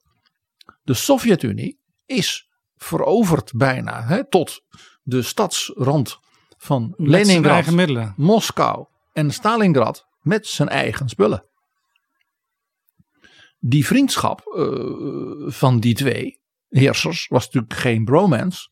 [0.83, 4.61] De Sovjet-Unie is veroverd bijna hè, tot
[5.05, 6.19] de stadsrand
[6.57, 11.45] van Leningrad, Moskou en Stalingrad met zijn eigen spullen.
[13.59, 18.69] Die vriendschap uh, van die twee heersers was natuurlijk geen bromance,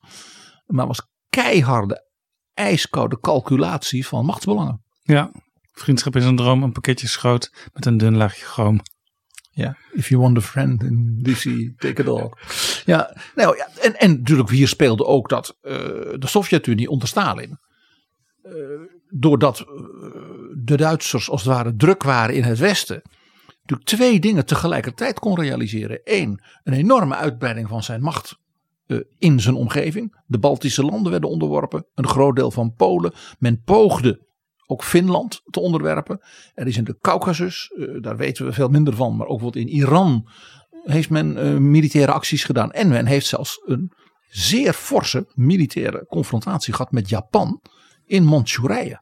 [0.66, 2.09] maar was keiharde,
[2.55, 4.85] ijskoude calculatie van machtsbelangen.
[5.03, 5.31] Ja,
[5.73, 8.81] vriendschap is een droom, een pakketje schoot met een dun laagje chroom.
[9.54, 12.32] Ja, if you want a friend in DC, take it all.
[12.84, 15.72] Ja, nou ja, en, en natuurlijk hier speelde ook dat uh,
[16.18, 17.58] de Sovjet-Unie onder Stalin,
[18.44, 18.52] uh,
[19.08, 19.66] doordat uh,
[20.54, 23.02] de Duitsers als het ware druk waren in het Westen,
[23.60, 26.00] natuurlijk twee dingen tegelijkertijd kon realiseren.
[26.04, 28.40] Eén, een enorme uitbreiding van zijn macht
[29.18, 30.22] in zijn omgeving.
[30.26, 33.12] De Baltische landen werden onderworpen, een groot deel van Polen.
[33.38, 34.26] Men poogde
[34.66, 36.20] ook Finland te onderwerpen.
[36.55, 39.66] Er is in de Caucasus, uh, daar weten we veel minder van, maar ook bijvoorbeeld
[39.66, 40.29] in Iran
[40.83, 42.72] heeft men uh, militaire acties gedaan.
[42.72, 43.92] En men heeft zelfs een
[44.29, 47.61] zeer forse militaire confrontatie gehad met Japan
[48.07, 49.01] in Manchurije.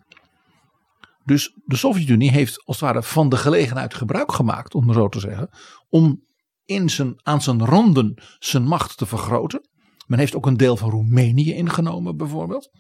[1.25, 5.21] Dus de Sovjet-Unie heeft als het ware van de gelegenheid gebruik gemaakt, om zo te
[5.21, 5.51] zeggen,
[5.89, 6.25] om
[6.65, 9.69] in zijn, aan zijn randen zijn macht te vergroten.
[10.07, 12.71] Men heeft ook een deel van Roemenië ingenomen bijvoorbeeld.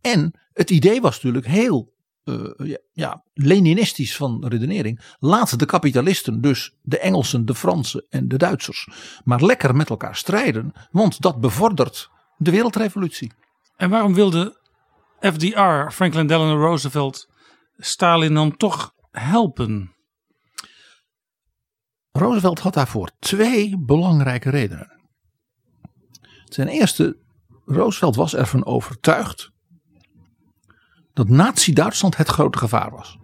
[0.00, 1.92] En het idee was natuurlijk heel
[2.28, 5.00] uh, ja, ja, Leninistisch van redenering.
[5.18, 8.88] Laat de kapitalisten, dus de Engelsen, de Fransen en de Duitsers,
[9.24, 13.32] maar lekker met elkaar strijden, want dat bevordert de wereldrevolutie.
[13.76, 14.56] En waarom wilde
[15.20, 17.28] FDR, Franklin Delano Roosevelt,
[17.76, 19.92] Stalin dan toch helpen?
[22.10, 25.00] Roosevelt had daarvoor twee belangrijke redenen.
[26.44, 27.18] Ten eerste,
[27.64, 29.50] Roosevelt was ervan overtuigd
[31.18, 33.18] dat Nazi-Duitsland het grote gevaar was.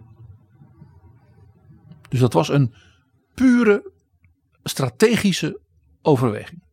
[2.09, 2.73] Dus dat was een
[3.33, 3.91] pure
[4.63, 5.61] strategische
[6.01, 6.63] overweging.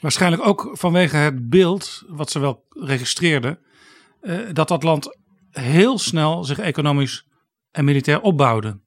[0.00, 3.58] Waarschijnlijk ook vanwege het beeld wat ze wel registreerden,
[4.20, 5.18] eh, dat dat land
[5.50, 7.26] heel snel zich economisch
[7.70, 8.80] en militair opbouwde.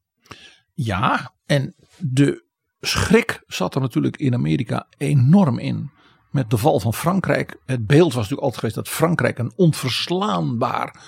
[0.73, 2.45] Ja, en de
[2.79, 5.91] schrik zat er natuurlijk in Amerika enorm in
[6.36, 7.60] met de val van Frankrijk.
[7.65, 11.02] Het beeld was natuurlijk altijd geweest dat Frankrijk een onverslaanbaar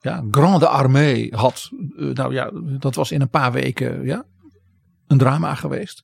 [0.00, 1.70] ja, grande armée had.
[1.96, 4.24] Eh, nou ja, dat was in een paar weken ja,
[5.06, 6.02] een drama geweest.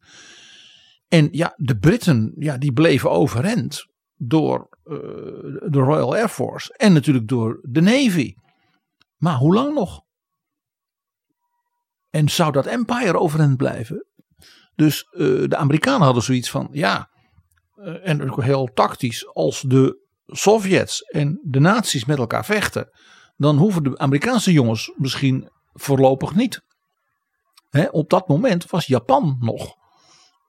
[1.09, 3.87] En ja, de Britten ja, die bleven overeind
[4.17, 4.95] door uh,
[5.71, 8.35] de Royal Air Force en natuurlijk door de Navy.
[9.17, 10.03] Maar hoe lang nog?
[12.11, 14.07] En zou dat empire overeind blijven?
[14.75, 17.11] Dus uh, de Amerikanen hadden zoiets van, ja,
[18.03, 22.91] en ook heel tactisch, als de Sovjets en de nazi's met elkaar vechten,
[23.37, 26.61] dan hoeven de Amerikaanse jongens misschien voorlopig niet.
[27.71, 29.75] Hè, op dat moment was Japan nog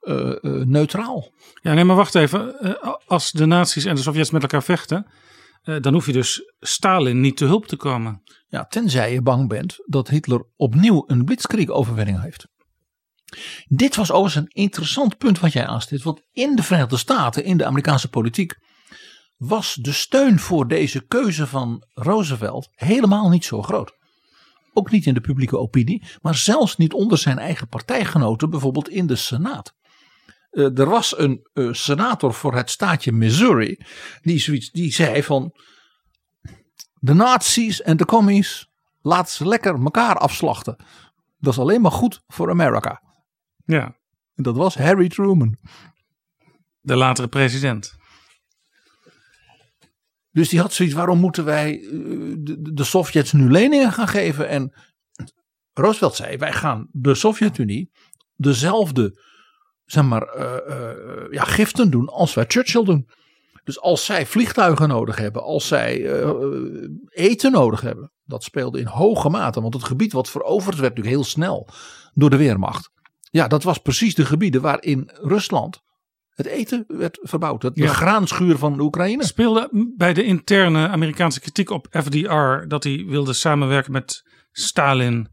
[0.01, 1.31] uh, uh, neutraal.
[1.61, 2.77] Ja, nee, maar wacht even.
[3.07, 5.11] als de nazi's en de Sovjets met elkaar vechten,
[5.63, 8.21] dan hoef je dus Stalin niet te hulp te komen.
[8.47, 12.47] Ja, tenzij je bang bent dat Hitler opnieuw een blitzkrieg-overwinning heeft.
[13.67, 16.03] Dit was overigens een interessant punt wat jij aanstipt.
[16.03, 18.57] Want in de Verenigde Staten, in de Amerikaanse politiek,
[19.37, 23.97] was de steun voor deze keuze van Roosevelt helemaal niet zo groot.
[24.73, 29.07] Ook niet in de publieke opinie, maar zelfs niet onder zijn eigen partijgenoten, bijvoorbeeld in
[29.07, 29.73] de Senaat.
[30.51, 33.77] Uh, er was een uh, senator voor het staatje Missouri,
[34.21, 35.53] die, zoiets, die zei van
[36.93, 38.69] de nazi's en de commies,
[39.01, 40.75] laat ze lekker elkaar afslachten.
[41.39, 43.08] Dat is alleen maar goed voor Amerika.
[43.69, 43.95] Ja.
[44.35, 45.57] En dat was Harry Truman.
[46.79, 47.97] De latere president.
[50.31, 51.77] Dus die had zoiets, waarom moeten wij
[52.37, 54.47] de, de Sovjets nu leningen gaan geven?
[54.47, 54.73] En
[55.73, 57.91] Roosevelt zei, wij gaan de Sovjet-Unie
[58.35, 59.21] dezelfde
[59.85, 63.09] zeg maar, uh, uh, ja, giften doen als wij Churchill doen.
[63.63, 66.31] Dus als zij vliegtuigen nodig hebben, als zij uh,
[67.09, 69.61] eten nodig hebben, dat speelde in hoge mate.
[69.61, 71.67] Want het gebied wat veroverd werd natuurlijk heel snel
[72.13, 72.91] door de Weermacht.
[73.29, 75.81] Ja, dat was precies de gebieden waarin Rusland
[76.29, 77.61] het eten werd verbouwd.
[77.61, 77.93] De ja.
[77.93, 79.25] graanschuur van de Oekraïne.
[79.25, 85.29] Speelde bij de interne Amerikaanse kritiek op FDR dat hij wilde samenwerken met Stalin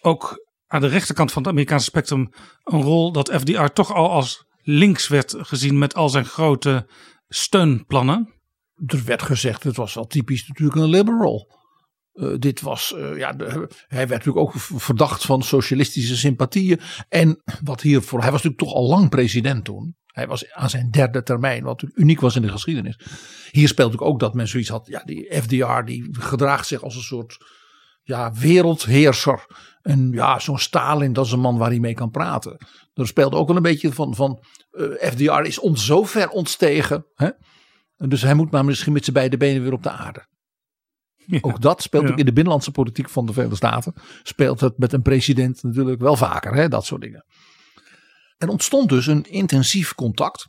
[0.00, 2.28] ook aan de rechterkant van het Amerikaanse spectrum
[2.64, 6.88] een rol dat FDR toch al als links werd gezien met al zijn grote
[7.28, 8.34] steunplannen?
[8.86, 11.62] Er werd gezegd, het was wel typisch natuurlijk een liberal.
[12.14, 13.36] Uh, dit was, uh, ja,
[13.86, 16.80] hij werd natuurlijk ook verdacht van socialistische sympathieën.
[17.08, 19.96] En wat hiervoor, hij was natuurlijk toch al lang president toen.
[20.06, 22.96] Hij was aan zijn derde termijn, wat uniek was in de geschiedenis.
[23.50, 26.96] Hier speelt natuurlijk ook dat men zoiets had, ja, die FDR die gedraagt zich als
[26.96, 27.36] een soort
[28.02, 29.46] ja, wereldheerser.
[29.82, 32.66] En ja, zo'n Stalin, dat is een man waar hij mee kan praten.
[32.94, 37.06] Er speelde ook wel een beetje van, van uh, FDR is ons zo ver ontstegen.
[37.14, 37.30] Hè?
[37.96, 40.26] Dus hij moet maar misschien met zijn beide benen weer op de aarde.
[41.26, 43.94] Ja, ook dat speelt ook in de binnenlandse politiek van de Verenigde Staten.
[44.22, 47.24] Speelt het met een president natuurlijk wel vaker, hè, dat soort dingen.
[48.38, 50.48] Er ontstond dus een intensief contact.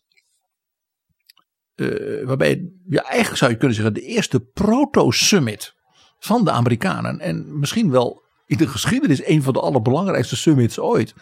[1.75, 5.73] Uh, waarbij, ja, eigenlijk zou je kunnen zeggen, de eerste proto-summit
[6.19, 7.19] van de Amerikanen.
[7.19, 11.13] En misschien wel in de geschiedenis een van de allerbelangrijkste summits ooit.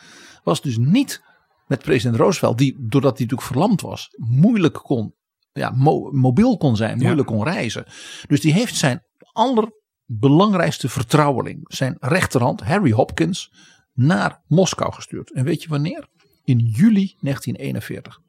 [0.43, 1.23] Was dus niet
[1.67, 5.15] met president Roosevelt, die doordat hij natuurlijk verlamd was, moeilijk kon,
[5.54, 7.86] ja, mo mobiel kon zijn, moeilijk kon reizen.
[8.28, 13.51] Dus die heeft zijn allerbelangrijkste vertrouweling, zijn rechterhand Harry Hopkins,
[13.93, 15.34] naar Moskou gestuurd.
[15.34, 16.08] En weet je wanneer?
[16.43, 18.20] In juli 1941.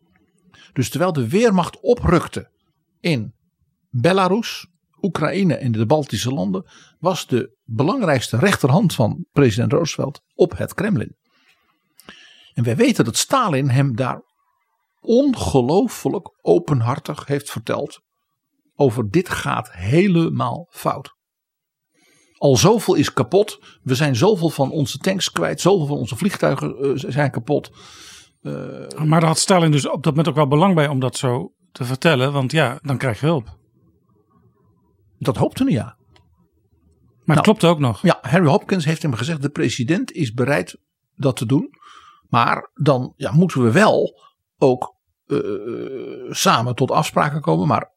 [0.72, 2.50] Dus terwijl de Weermacht oprukte
[3.00, 3.34] in
[3.90, 4.66] Belarus,
[5.00, 6.66] Oekraïne en de Baltische landen,
[6.98, 11.16] was de belangrijkste rechterhand van president Roosevelt op het Kremlin.
[12.54, 14.22] En wij weten dat Stalin hem daar
[15.04, 18.00] ongelooflijk openhartig heeft verteld
[18.74, 21.14] over dit gaat helemaal fout.
[22.34, 23.58] Al zoveel is kapot.
[23.82, 25.60] We zijn zoveel van onze tanks kwijt.
[25.60, 27.70] Zoveel van onze vliegtuigen uh, zijn kapot.
[28.42, 31.16] Uh, maar daar had Stalin dus op dat moment ook wel belang bij om dat
[31.16, 32.32] zo te vertellen.
[32.32, 33.58] Want ja, dan krijg je hulp.
[35.18, 35.96] Dat hoopte hij ja.
[37.24, 38.02] Maar het nou, klopt ook nog.
[38.02, 40.78] Ja, Harry Hopkins heeft hem gezegd: de president is bereid
[41.14, 41.70] dat te doen.
[42.28, 44.22] Maar dan ja, moeten we wel
[44.58, 44.93] ook
[45.26, 47.66] uh, samen tot afspraken komen.
[47.66, 47.92] Maar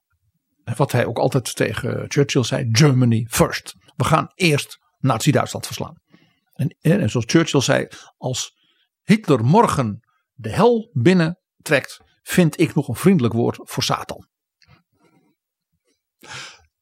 [0.75, 3.75] wat hij ook altijd tegen Churchill zei: Germany first.
[3.95, 6.01] We gaan eerst Nazi-Duitsland verslaan.
[6.53, 8.51] En, en zoals Churchill zei: als
[9.03, 9.99] Hitler morgen
[10.33, 14.27] de hel binnentrekt, vind ik nog een vriendelijk woord voor Satan.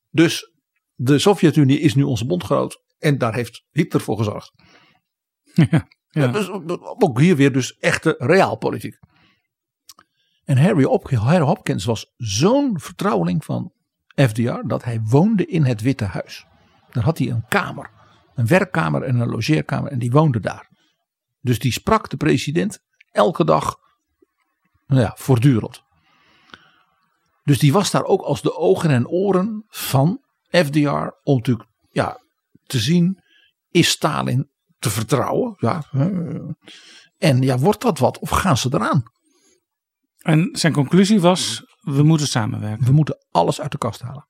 [0.09, 0.51] Dus
[0.93, 4.51] de Sovjet-Unie is nu onze bondgenoot en daar heeft Hitler voor gezorgd.
[5.53, 6.27] Ja, ja.
[6.27, 6.49] Dus,
[6.99, 8.97] ook hier weer dus echte realpolitiek.
[10.45, 10.83] En Harry,
[11.39, 13.71] Hopkins was zo'n vertrouweling van
[14.15, 16.45] FDR dat hij woonde in het Witte Huis.
[16.91, 17.89] Daar had hij een kamer,
[18.35, 20.69] een werkkamer en een logeerkamer en die woonde daar.
[21.41, 22.79] Dus die sprak de president
[23.11, 23.77] elke dag,
[24.87, 25.83] nou ja, voortdurend.
[27.43, 32.19] Dus die was daar ook als de ogen en oren van FDR om natuurlijk ja,
[32.65, 33.19] te zien,
[33.69, 35.55] is Stalin te vertrouwen?
[35.57, 35.83] Ja,
[37.17, 39.03] en ja, wordt dat wat of gaan ze eraan?
[40.25, 42.85] En zijn conclusie was, we moeten samenwerken.
[42.85, 44.27] We moeten alles uit de kast halen.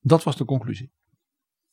[0.00, 0.92] Dat was de conclusie.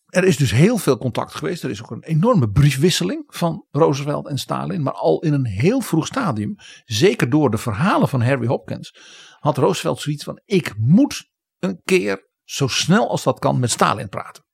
[0.05, 1.63] Er is dus heel veel contact geweest.
[1.63, 4.83] Er is ook een enorme briefwisseling van Roosevelt en Stalin.
[4.83, 6.55] Maar al in een heel vroeg stadium,
[6.85, 8.95] zeker door de verhalen van Harry Hopkins,
[9.39, 14.09] had Roosevelt zoiets van: ik moet een keer zo snel als dat kan met Stalin
[14.09, 14.45] praten.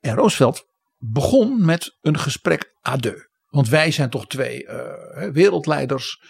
[0.00, 0.66] En Roosevelt
[0.96, 2.96] begon met een gesprek à.
[3.46, 6.22] Want wij zijn toch twee uh, wereldleiders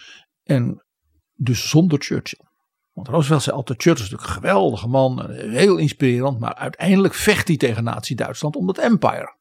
[0.43, 0.85] en
[1.33, 2.45] dus zonder Churchill.
[2.91, 7.47] Want Roosevelt zei altijd, Churchill is natuurlijk een geweldige man, heel inspirerend, maar uiteindelijk vecht
[7.47, 9.37] hij tegen Nazi-Duitsland om dat empire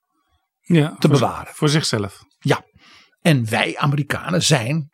[0.60, 1.54] ja, te bewaren.
[1.54, 2.18] Voor zichzelf.
[2.38, 2.64] Ja,
[3.20, 4.90] en wij Amerikanen zijn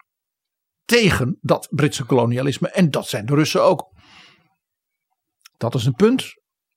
[0.84, 3.92] tegen dat Britse kolonialisme en dat zijn de Russen ook.
[5.56, 6.22] Dat is een punt.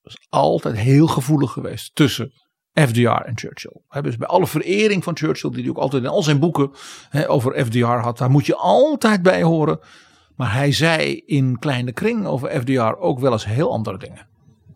[0.01, 2.31] Dat is altijd heel gevoelig geweest tussen
[2.75, 4.01] FDR en Churchill.
[4.01, 6.71] Dus bij alle verering van Churchill, die hij ook altijd in al zijn boeken
[7.27, 9.79] over FDR had, daar moet je altijd bij horen.
[10.35, 14.27] Maar hij zei in kleine kring over FDR ook wel eens heel andere dingen.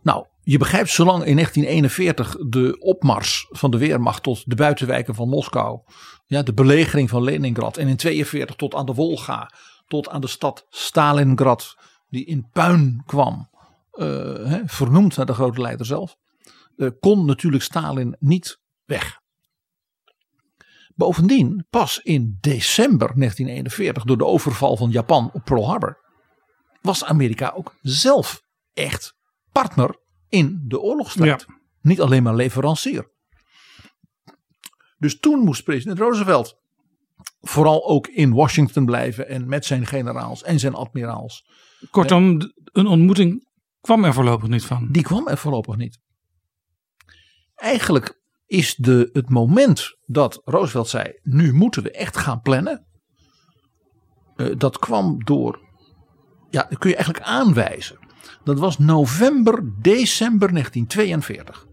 [0.01, 5.29] Nou, je begrijpt, zolang in 1941 de opmars van de Weermacht tot de buitenwijken van
[5.29, 5.79] Moskou,
[6.25, 9.51] ja, de belegering van Leningrad en in 1942 tot aan de Wolga,
[9.87, 11.77] tot aan de stad Stalingrad,
[12.09, 13.49] die in puin kwam,
[13.93, 16.17] uh, vernoemd naar de grote leider zelf,
[16.99, 19.19] kon natuurlijk Stalin niet weg.
[20.95, 25.97] Bovendien, pas in december 1941, door de overval van Japan op Pearl Harbor,
[26.81, 28.41] was Amerika ook zelf
[28.73, 29.13] echt
[29.51, 29.99] partner
[30.29, 31.45] in de oorlogstijd.
[31.47, 31.55] Ja.
[31.81, 33.11] Niet alleen maar leverancier.
[34.97, 36.55] Dus toen moest president Roosevelt
[37.41, 41.49] vooral ook in Washington blijven en met zijn generaals en zijn admiraals.
[41.91, 43.47] Kortom, een ontmoeting
[43.81, 44.87] kwam er voorlopig niet van.
[44.91, 45.99] Die kwam er voorlopig niet.
[47.59, 52.85] Eigenlijk is de, het moment dat Roosevelt zei: nu moeten we echt gaan plannen.
[54.35, 55.59] Uh, dat kwam door,
[56.49, 57.99] ja, dat kun je eigenlijk aanwijzen.
[58.43, 61.67] Dat was november, december 1942.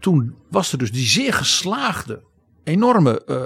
[0.00, 2.24] Toen was er dus die zeer geslaagde,
[2.64, 3.36] enorme uh,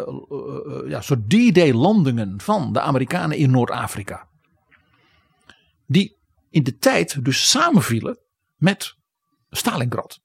[0.80, 4.28] uh, ja, soort D-Day landingen van de Amerikanen in Noord-Afrika.
[5.86, 6.16] Die
[6.50, 8.18] in de tijd dus samenvielen
[8.56, 8.96] met
[9.50, 10.24] Stalingrad.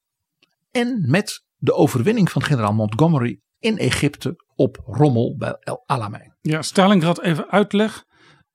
[0.72, 6.36] En met de overwinning van generaal Montgomery in Egypte op Rommel bij El Alamein.
[6.40, 8.04] Ja, Stalingrad even uitleg.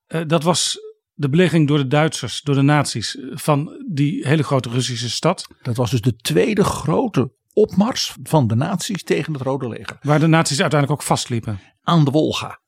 [0.08, 0.78] Uh, dat was
[1.12, 5.46] de belegering door de Duitsers, door de nazi's van die hele grote Russische stad.
[5.62, 9.98] Dat was dus de tweede grote opmars van de nazi's tegen het Rode Leger.
[10.00, 11.60] Waar de nazi's uiteindelijk ook vastliepen.
[11.82, 12.60] Aan de Wolga.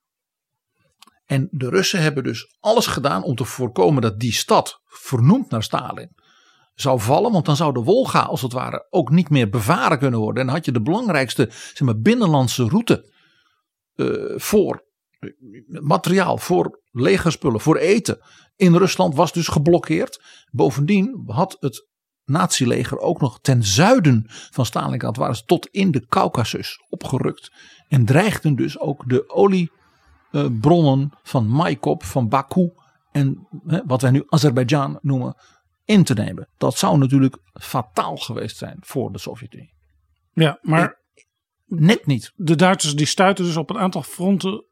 [1.25, 5.63] En de Russen hebben dus alles gedaan om te voorkomen dat die stad, vernoemd naar
[5.63, 6.13] Stalin,
[6.81, 7.33] zou vallen.
[7.33, 10.41] Want dan zou de Wolga als het ware ook niet meer bevaren kunnen worden.
[10.41, 13.13] En dan had je de belangrijkste zeg maar, binnenlandse route
[13.97, 14.89] uh, voor
[15.67, 18.19] materiaal, voor legerspullen, voor eten
[18.61, 20.23] in Rusland was dus geblokkeerd.
[20.51, 21.89] Bovendien had het
[22.25, 27.53] nazileger ook nog ten zuiden van Stalingrad waren ze tot in de Caucasus opgerukt.
[27.89, 32.73] En dreigden dus ook de oliebronnen van Maikop, van Baku
[33.13, 33.49] en
[33.87, 35.37] wat wij nu Azerbeidzjan noemen
[35.91, 36.49] in te nemen.
[36.59, 39.75] Dat zou natuurlijk fataal geweest zijn voor de Sovjet-Unie.
[40.33, 41.01] Ja, maar
[41.67, 42.33] net niet.
[42.37, 44.65] De Duitsers die stuiten dus op een aantal fronten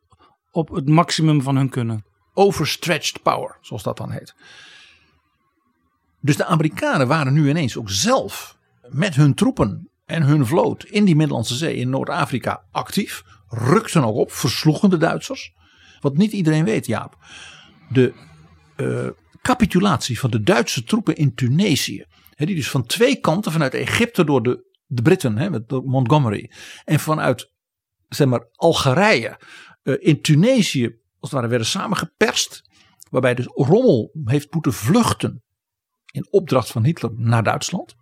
[0.51, 2.05] op het maximum van hun kunnen.
[2.35, 4.35] Overstretched power, zoals dat dan heet.
[6.21, 8.59] Dus de Amerikanen waren nu ineens ook zelf
[8.89, 13.23] met hun troepen en hun vloot in die Middellandse Zee in Noord-Afrika actief.
[13.49, 15.53] Rukten ook op, versloegen de Duitsers.
[16.01, 17.17] Wat niet iedereen weet, Jaap.
[17.89, 18.15] De
[18.77, 19.09] uh,
[19.49, 22.05] capitulatie van de Duitse troepen in Tunesië.
[22.37, 26.51] Die dus van twee kanten, vanuit Egypte door de, de Britten, hè, met Montgomery.
[26.85, 27.53] En vanuit
[28.09, 29.41] zeg maar, Algerije
[29.83, 32.63] uh, in Tunesië, als het ware, werden samengeperst.
[33.11, 35.43] Waarbij dus Rommel heeft moeten vluchten
[36.13, 37.95] in opdracht van Hitler naar Duitsland.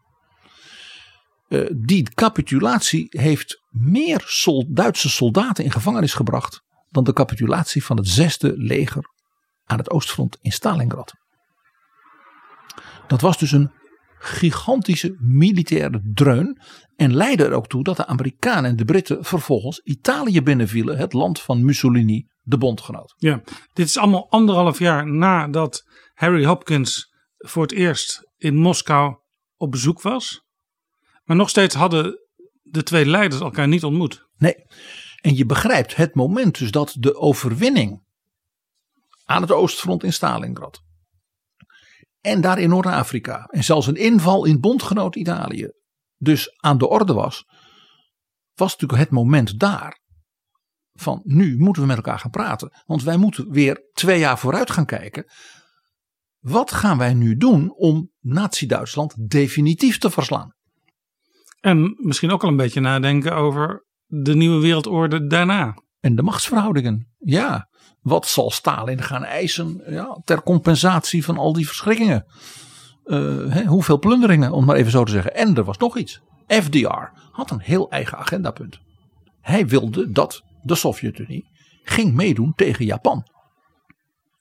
[1.48, 8.08] Uh, die capitulatie heeft meer Duitse soldaten in gevangenis gebracht dan de capitulatie van het
[8.08, 9.14] zesde leger
[9.64, 11.24] aan het oostfront in Stalingrad.
[13.06, 13.70] Dat was dus een
[14.18, 16.60] gigantische militaire dreun
[16.96, 21.12] en leidde er ook toe dat de Amerikanen en de Britten vervolgens Italië binnenvielen, het
[21.12, 23.14] land van Mussolini, de bondgenoot.
[23.16, 23.42] Ja,
[23.72, 25.84] dit is allemaal anderhalf jaar nadat
[26.14, 29.16] Harry Hopkins voor het eerst in Moskou
[29.56, 30.44] op bezoek was.
[31.24, 32.20] Maar nog steeds hadden
[32.62, 34.28] de twee leiders elkaar niet ontmoet.
[34.36, 34.54] Nee,
[35.20, 38.04] en je begrijpt het moment dus dat de overwinning
[39.24, 40.85] aan het oostfront in Stalingrad
[42.26, 45.70] en daar in Noord-Afrika en zelfs een inval in bondgenoot Italië
[46.18, 47.44] dus aan de orde was,
[48.54, 50.04] was natuurlijk het moment daar
[50.92, 52.82] van nu moeten we met elkaar gaan praten.
[52.84, 55.24] Want wij moeten weer twee jaar vooruit gaan kijken.
[56.38, 60.54] Wat gaan wij nu doen om Nazi-Duitsland definitief te verslaan?
[61.60, 65.74] En misschien ook al een beetje nadenken over de nieuwe wereldorde daarna.
[66.00, 67.14] En de machtsverhoudingen.
[67.18, 67.68] Ja,
[68.06, 72.26] wat zal Stalin gaan eisen ja, ter compensatie van al die verschrikkingen?
[73.04, 75.34] Uh, hoeveel plunderingen, om maar even zo te zeggen.
[75.34, 76.20] En er was nog iets.
[76.46, 78.78] FDR had een heel eigen agendapunt.
[79.40, 81.48] Hij wilde dat de Sovjet-Unie
[81.82, 83.26] ging meedoen tegen Japan.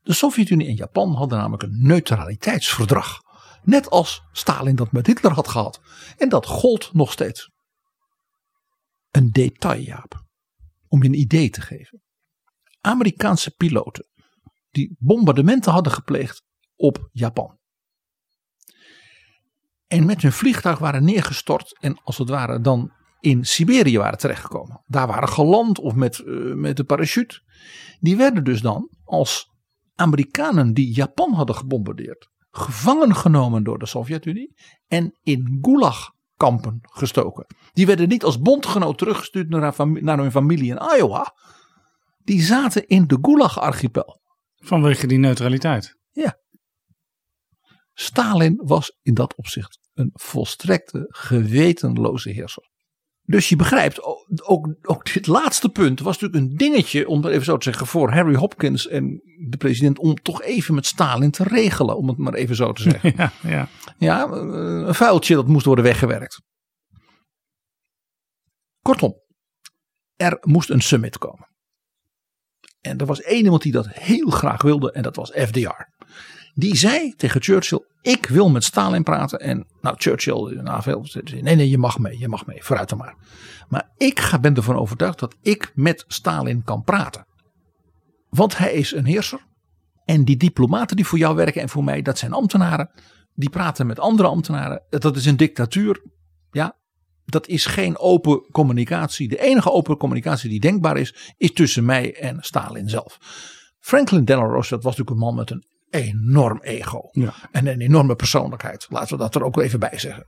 [0.01, 3.20] De Sovjet-Unie en Japan hadden namelijk een neutraliteitsverdrag.
[3.63, 5.82] Net als Stalin dat met Hitler had gehad.
[6.18, 7.49] En dat gold nog steeds.
[9.11, 10.24] Een detail, Jaap.
[10.88, 12.05] Om je een idee te geven.
[12.86, 14.05] Amerikaanse piloten
[14.71, 16.43] die bombardementen hadden gepleegd
[16.75, 17.59] op Japan.
[19.88, 24.83] En met hun vliegtuig waren neergestort en als het ware dan in Siberië waren terechtgekomen.
[24.86, 27.41] Daar waren geland of met, uh, met de parachute.
[27.99, 29.49] Die werden dus dan als
[29.95, 32.29] Amerikanen die Japan hadden gebombardeerd.
[32.49, 34.55] Gevangen genomen door de Sovjet-Unie
[34.88, 37.45] en in gulagkampen gestoken.
[37.73, 41.33] Die werden niet als bondgenoot teruggestuurd naar, naar hun familie in Iowa
[42.26, 44.21] die zaten in de Gulag-archipel.
[44.55, 45.97] Vanwege die neutraliteit.
[46.11, 46.38] Ja.
[47.93, 52.73] Stalin was in dat opzicht een volstrekte gewetenloze heerser.
[53.21, 54.01] Dus je begrijpt,
[54.43, 57.88] ook, ook dit laatste punt was natuurlijk een dingetje, om het even zo te zeggen,
[57.88, 62.17] voor Harry Hopkins en de president, om toch even met Stalin te regelen, om het
[62.17, 63.13] maar even zo te zeggen.
[63.17, 63.67] Ja, ja.
[63.97, 66.41] ja een vuiltje dat moest worden weggewerkt.
[68.82, 69.13] Kortom,
[70.15, 71.55] er moest een summit komen.
[72.86, 75.83] En er was één iemand die dat heel graag wilde en dat was FDR.
[76.53, 79.39] Die zei tegen Churchill: Ik wil met Stalin praten.
[79.39, 81.05] En nou, Churchill, nou, veel,
[81.41, 83.15] nee, nee, je mag mee, je mag mee, vooruit dan maar.
[83.69, 87.25] Maar ik ga, ben ervan overtuigd dat ik met Stalin kan praten.
[88.29, 89.39] Want hij is een heerser.
[90.05, 92.89] En die diplomaten die voor jou werken en voor mij, dat zijn ambtenaren.
[93.33, 94.81] Die praten met andere ambtenaren.
[94.89, 96.01] Dat is een dictatuur.
[96.51, 96.75] Ja,
[97.26, 99.28] dat is geen open communicatie.
[99.28, 103.17] De enige open communicatie die denkbaar is, is tussen mij en Stalin zelf.
[103.80, 106.99] Franklin Delano Roosevelt was natuurlijk een man met een enorm ego.
[107.11, 107.34] Ja.
[107.51, 108.86] En een enorme persoonlijkheid.
[108.89, 110.26] Laten we dat er ook even bij zeggen.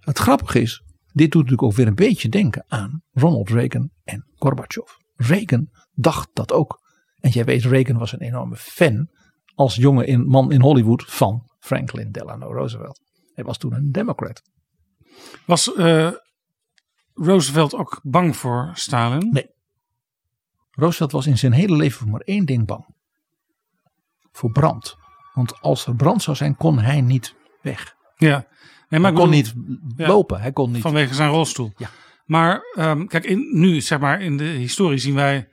[0.00, 0.82] Het grappige is,
[1.12, 4.90] dit doet natuurlijk ook weer een beetje denken aan Ronald Reagan en Gorbachev.
[5.14, 6.80] Reagan dacht dat ook.
[7.20, 9.08] En jij weet, Reagan was een enorme fan
[9.54, 13.00] als jonge in, man in Hollywood van Franklin Delano Roosevelt.
[13.34, 14.42] Hij was toen een democrat.
[15.46, 16.10] Was uh,
[17.14, 19.28] Roosevelt ook bang voor Stalin?
[19.32, 19.50] Nee.
[20.70, 22.86] Roosevelt was in zijn hele leven voor maar één ding bang.
[24.32, 24.96] Voor brand.
[25.34, 27.96] Want als er brand zou zijn, kon hij niet weg.
[28.16, 28.46] Ja.
[28.88, 29.54] Nee, maar hij kon niet
[29.96, 30.40] lopen.
[30.40, 30.82] Hij kon niet.
[30.82, 31.72] Vanwege zijn rolstoel.
[31.76, 31.90] Ja.
[32.24, 35.48] Maar um, kijk, in, nu zeg maar in de historie zien wij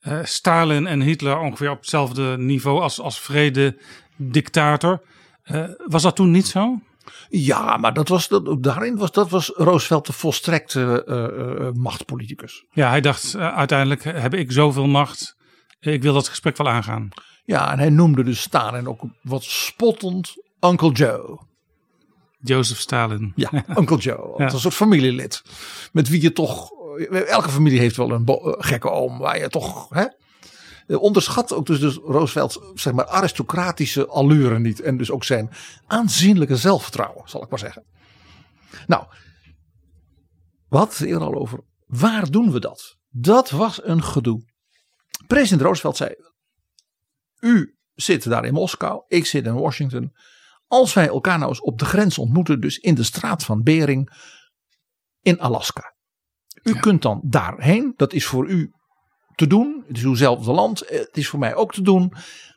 [0.00, 3.78] uh, Stalin en Hitler ongeveer op hetzelfde niveau als, als vrede
[4.16, 5.02] dictator.
[5.44, 6.80] Uh, was dat toen niet zo?
[7.28, 12.64] Ja, maar dat was, dat, daarin was, dat was Roosevelt de volstrekte uh, uh, machtpoliticus.
[12.72, 15.36] Ja, hij dacht uh, uiteindelijk heb ik zoveel macht.
[15.80, 17.08] Ik wil dat gesprek wel aangaan.
[17.44, 21.38] Ja, en hij noemde dus Stalin ook wat spottend Uncle Joe.
[22.38, 23.32] Joseph Stalin.
[23.34, 24.34] Ja, Uncle Joe.
[24.36, 24.44] ja.
[24.44, 25.42] Als een soort familielid.
[25.92, 26.70] Met wie je toch
[27.08, 29.88] elke familie heeft wel een eh, gekke oom waar je toch.
[29.88, 30.10] Hè, eh,
[30.98, 34.80] onderschat ook dus, dus Roosevelt's zeg maar, aristocratische allure niet.
[34.80, 35.50] En dus ook zijn
[35.86, 37.84] aanzienlijke zelfvertrouwen, zal ik maar zeggen.
[38.86, 39.04] Nou,
[40.68, 41.60] we hadden het eerder al over.
[41.86, 42.96] Waar doen we dat?
[43.08, 44.42] Dat was een gedoe.
[45.26, 46.14] President Roosevelt zei:
[47.38, 50.12] U zit daar in Moskou, ik zit in Washington.
[50.66, 54.10] Als wij elkaar nou eens op de grens ontmoeten, dus in de straat van Bering
[55.20, 55.94] in Alaska.
[56.62, 58.72] U kunt dan daarheen, dat is voor u
[59.40, 59.84] te doen.
[59.88, 62.12] Het is uwzelfde land, het is voor mij ook te doen.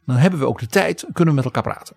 [0.06, 1.96] Dan hebben we ook de tijd, kunnen we met elkaar praten.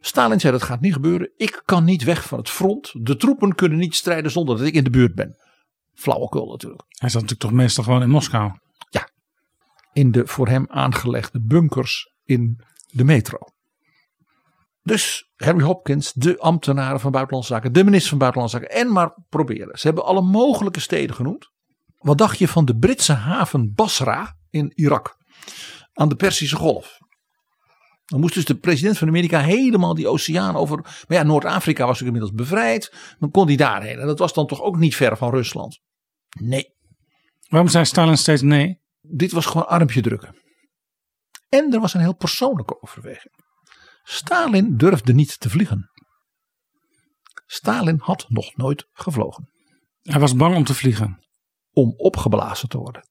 [0.00, 1.32] Stalin zei dat gaat niet gebeuren.
[1.36, 2.92] Ik kan niet weg van het front.
[3.06, 5.36] De troepen kunnen niet strijden zonder dat ik in de buurt ben.
[5.94, 6.82] Flauwekul natuurlijk.
[6.88, 8.52] Hij zat natuurlijk toch meestal gewoon in Moskou.
[8.90, 9.08] Ja.
[9.92, 13.38] In de voor hem aangelegde bunkers in de metro.
[14.82, 19.18] Dus Harry Hopkins, de ambtenaren van Buitenlandse Zaken, de minister van Buitenlandse Zaken en maar
[19.28, 19.78] proberen.
[19.78, 21.52] Ze hebben alle mogelijke steden genoemd.
[22.04, 25.16] Wat dacht je van de Britse haven Basra in Irak?
[25.92, 26.98] Aan de Perzische Golf.
[28.04, 30.76] Dan moest dus de president van Amerika helemaal die oceaan over.
[30.82, 33.14] Maar ja, Noord-Afrika was natuurlijk inmiddels bevrijd.
[33.18, 33.98] Dan kon hij daarheen.
[33.98, 35.80] En dat was dan toch ook niet ver van Rusland.
[36.40, 36.74] Nee.
[37.48, 38.80] Waarom zei Stalin steeds nee?
[39.00, 40.36] Dit was gewoon armpje drukken.
[41.48, 43.34] En er was een heel persoonlijke overweging.
[44.02, 45.90] Stalin durfde niet te vliegen.
[47.46, 49.48] Stalin had nog nooit gevlogen.
[50.02, 51.23] Hij was bang om te vliegen.
[51.74, 53.08] Om opgeblazen te worden.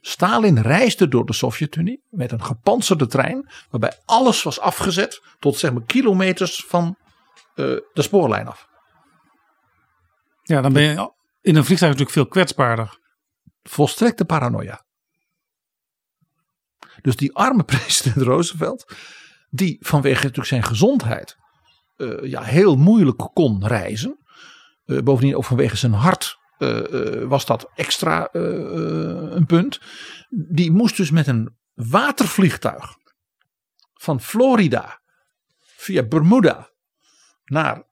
[0.00, 3.50] Stalin reisde door de Sovjet-Unie met een gepantserde trein.
[3.70, 6.96] Waarbij alles was afgezet tot zeg maar kilometers van
[7.54, 8.68] uh, de spoorlijn af.
[10.42, 12.98] Ja, dan ben je in een vliegtuig natuurlijk veel kwetsbaarder.
[13.62, 14.84] Volstrekte paranoia.
[17.02, 18.94] Dus die arme president Roosevelt,
[19.50, 21.36] die vanwege natuurlijk zijn gezondheid
[21.96, 24.18] uh, ja, heel moeilijk kon reizen.
[24.86, 26.40] Uh, bovendien ook vanwege zijn hart
[27.28, 29.80] was dat extra een punt.
[30.28, 32.96] Die moest dus met een watervliegtuig
[33.92, 35.00] van Florida
[35.60, 36.70] via Bermuda
[37.44, 37.82] naar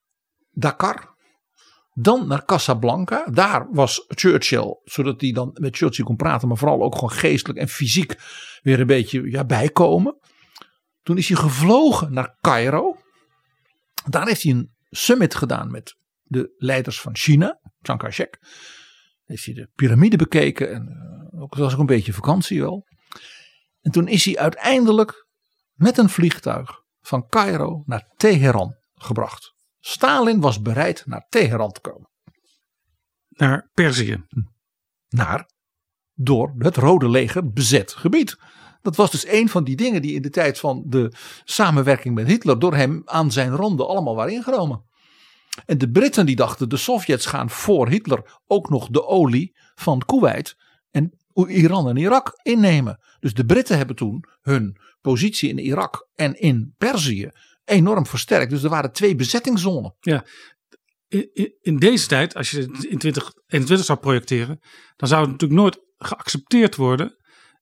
[0.51, 1.09] Dakar.
[1.93, 3.25] Dan naar Casablanca.
[3.25, 7.59] Daar was Churchill, zodat hij dan met Churchill kon praten, maar vooral ook gewoon geestelijk
[7.59, 8.15] en fysiek
[8.61, 10.19] weer een beetje ja, bijkomen.
[11.03, 12.97] Toen is hij gevlogen naar Cairo.
[14.09, 18.39] Daar heeft hij een summit gedaan met de leiders van China, Chiang Kai-shek.
[19.25, 20.87] Heeft hij de piramide bekeken en
[21.33, 22.87] uh, ook, was ook een beetje vakantie wel.
[23.81, 25.27] En toen is hij uiteindelijk
[25.73, 29.53] met een vliegtuig van Cairo naar Teheran gebracht.
[29.79, 32.09] Stalin was bereid naar Teheran te komen.
[33.27, 34.25] Naar Perzië.
[35.07, 35.49] Naar,
[36.13, 38.37] door het Rode Leger bezet gebied.
[38.81, 41.13] Dat was dus een van die dingen die in de tijd van de
[41.43, 44.89] samenwerking met Hitler door hem aan zijn randen allemaal waren ingenomen.
[45.65, 50.05] En de Britten die dachten de Sovjets gaan voor Hitler ook nog de olie van
[50.05, 50.55] Kuwait
[50.91, 52.99] en Iran en Irak innemen.
[53.19, 57.29] Dus de Britten hebben toen hun positie in Irak en in Perzië
[57.65, 58.51] enorm versterkt.
[58.51, 59.95] Dus er waren twee bezettingszonen.
[59.99, 60.25] Ja,
[61.61, 64.59] in, deze tijd, als je in 2021 zou projecteren,
[64.95, 67.15] dan zou het natuurlijk nooit geaccepteerd worden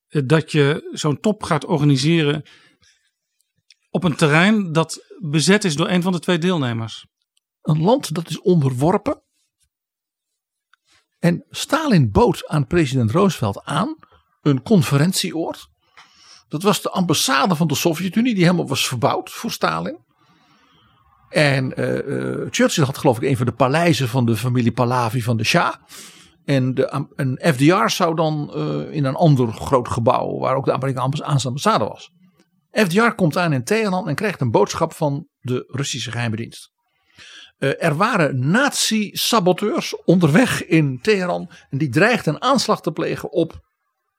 [0.08, 2.42] dat je zo'n top gaat organiseren
[3.90, 7.06] op een terrein dat bezet is door een van de twee deelnemers.
[7.62, 9.22] Een land dat is onderworpen.
[11.18, 13.96] En Stalin bood aan president Roosevelt aan
[14.42, 15.68] een conferentieoord.
[16.48, 19.98] Dat was de ambassade van de Sovjet-Unie, die helemaal was verbouwd voor Stalin.
[21.28, 25.22] En uh, uh, Churchill had geloof ik een van de paleizen van de familie Pahlavi
[25.22, 25.74] van de Shah.
[26.44, 30.72] En de, een FDR zou dan uh, in een ander groot gebouw, waar ook de
[30.72, 32.10] Amerikaanse ambassade was.
[32.70, 36.72] FDR komt aan in Teheran en krijgt een boodschap van de Russische geheime dienst.
[37.60, 43.68] Uh, er waren nazi-saboteurs onderweg in Teheran en die dreigden een aanslag te plegen op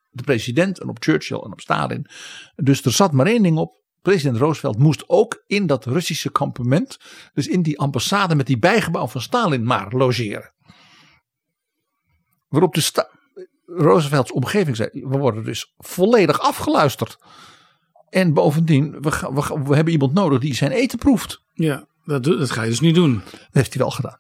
[0.10, 2.08] de president en op Churchill en op Stalin.
[2.56, 3.80] Dus er zat maar één ding op.
[4.02, 6.98] President Roosevelt moest ook in dat Russische kampement,
[7.34, 10.54] dus in die ambassade met die bijgebouw van Stalin maar logeren.
[12.48, 13.10] Waarop de sta
[13.66, 17.18] Roosevelts omgeving zei: we worden dus volledig afgeluisterd.
[18.10, 19.10] En bovendien, we,
[19.64, 21.42] we, hebben iemand nodig die zijn eten proeft.
[21.54, 23.14] Ja, dat, dat ga je dus niet doen.
[23.26, 24.20] Dat heeft hij wel gedaan.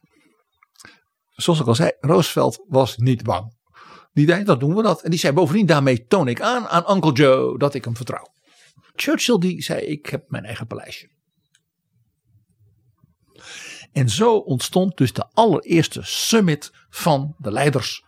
[1.31, 3.59] Zoals ik al zei, Roosevelt was niet bang.
[4.13, 5.01] Die zei, dat doen we dat.
[5.01, 8.27] En die zei bovendien, daarmee toon ik aan aan Uncle Joe dat ik hem vertrouw.
[8.95, 11.09] Churchill die zei, ik heb mijn eigen paleisje.
[13.91, 18.03] En zo ontstond dus de allereerste summit van de leiders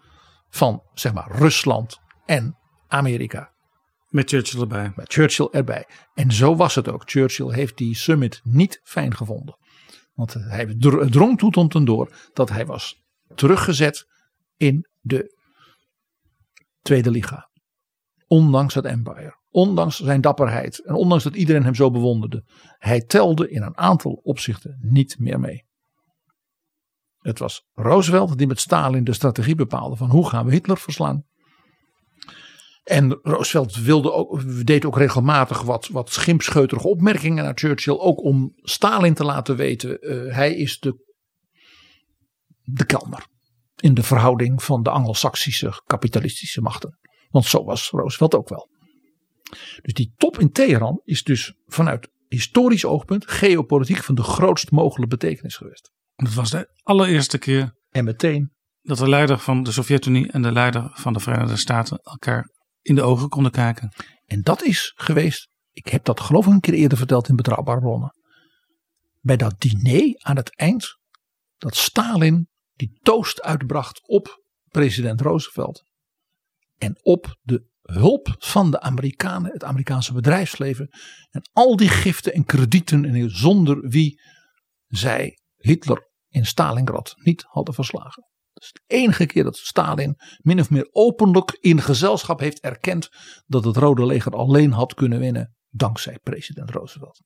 [0.50, 2.58] van zeg maar Rusland en
[2.88, 3.52] Amerika.
[4.10, 4.92] Met Churchill erbij.
[4.96, 5.88] Met Churchill erbij.
[6.14, 7.02] En zo was het ook.
[7.06, 9.58] Churchill heeft die summit niet fijn gevonden.
[10.14, 10.76] Want hij
[11.10, 13.04] drong toe tot en door dat hij was
[13.36, 14.08] teruggezet
[14.58, 15.42] in de
[16.82, 17.50] Tweede Liga.
[18.28, 19.38] Ondanks het empire.
[19.50, 20.80] Ondanks zijn dapperheid.
[20.80, 22.44] En ondanks dat iedereen hem zo bewonderde.
[22.78, 25.66] Hij telde in een aantal opzichten niet meer mee.
[27.20, 31.26] Het was Roosevelt die met Stalin de strategie bepaalde van hoe gaan we Hitler verslaan.
[32.84, 37.98] En Roosevelt wilde ook, deed ook regelmatig wat, wat schimpscheuterige opmerkingen naar Churchill.
[37.98, 41.16] Ook om Stalin te laten weten, uh, hij is de,
[42.62, 43.26] de kelner.
[43.76, 47.00] In de verhouding van de Anglo-Saxische kapitalistische machten.
[47.30, 48.70] Want zo was Roosevelt ook wel.
[49.82, 55.18] Dus die top in Teheran is dus vanuit historisch oogpunt, geopolitiek van de grootst mogelijke
[55.18, 55.92] betekenis geweest.
[56.16, 57.76] Het was de allereerste keer.
[57.90, 58.52] En meteen.
[58.82, 62.50] Dat de leider van de Sovjet-Unie en de leider van de Verenigde Staten elkaar
[62.84, 63.92] in de ogen konden kijken.
[64.26, 67.80] En dat is geweest, ik heb dat geloof ik een keer eerder verteld in Betrouwbare
[67.80, 68.16] Bronnen.
[69.20, 70.98] Bij dat diner aan het eind,
[71.58, 75.84] dat Stalin die toast uitbracht op president Roosevelt.
[76.78, 80.90] En op de hulp van de Amerikanen, het Amerikaanse bedrijfsleven.
[81.30, 84.22] En al die giften en kredieten en zonder wie
[84.88, 88.28] zij Hitler in Stalingrad niet hadden verslagen.
[88.54, 93.10] Dat is de enige keer dat Stalin min of meer openlijk in gezelschap heeft erkend
[93.46, 97.22] dat het Rode Leger alleen had kunnen winnen dankzij president Roosevelt.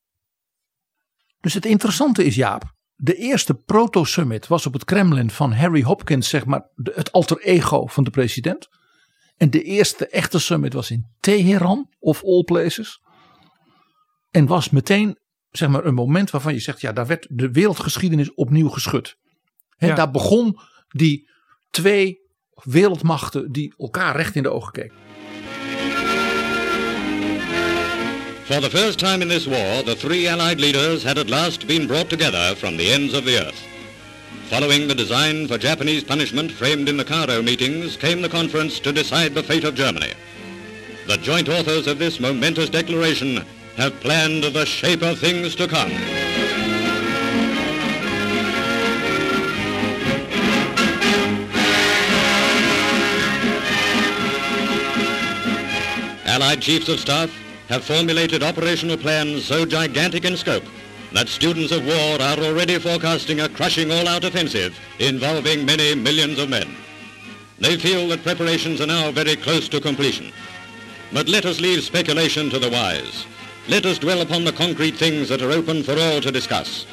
[1.39, 6.29] Dus het interessante is Jaap, de eerste proto-summit was op het Kremlin van Harry Hopkins,
[6.29, 8.67] zeg maar het alter ego van de president.
[9.35, 13.01] En de eerste echte summit was in Teheran, of all places.
[14.29, 15.17] En was meteen
[15.49, 19.15] zeg maar, een moment waarvan je zegt, ja, daar werd de wereldgeschiedenis opnieuw geschud.
[19.75, 19.95] He, ja.
[19.95, 20.59] Daar begon
[20.89, 21.29] die
[21.71, 22.19] twee
[22.63, 25.05] wereldmachten die elkaar recht in de ogen keken.
[28.43, 31.85] For the first time in this war, the three Allied leaders had at last been
[31.85, 33.61] brought together from the ends of the earth.
[34.49, 38.93] Following the design for Japanese punishment framed in the Cairo meetings, came the conference to
[38.93, 40.13] decide the fate of Germany.
[41.07, 43.43] The joint authors of this momentous declaration
[43.75, 45.91] have planned the shape of things to come.
[56.37, 57.35] Allied Chiefs of Staff
[57.67, 60.65] have formulated operational plans so gigantic in scope
[61.11, 66.47] that students of war are already forecasting a crushing all-out offensive involving many millions of
[66.47, 66.75] men.
[67.57, 70.31] They feel that preparations are now very close to completion.
[71.11, 73.25] But let us leave speculation to the wise.
[73.67, 76.85] Let us dwell upon the concrete things that are open for all to discuss.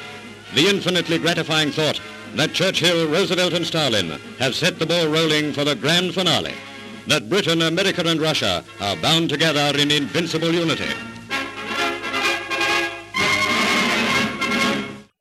[0.55, 2.01] The infinitely gratifying thought
[2.33, 6.55] that Churchill, Roosevelt and Stalin have set the ball rolling for the grand finale.
[7.07, 10.93] That Britain, America and Russia are bound together in invincible unity.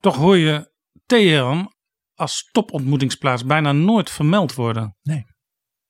[0.00, 0.72] Toch hoor je
[1.06, 1.72] Teheran
[2.14, 4.96] als topontmoetingsplaats bijna nooit vermeld worden.
[5.02, 5.24] Nee.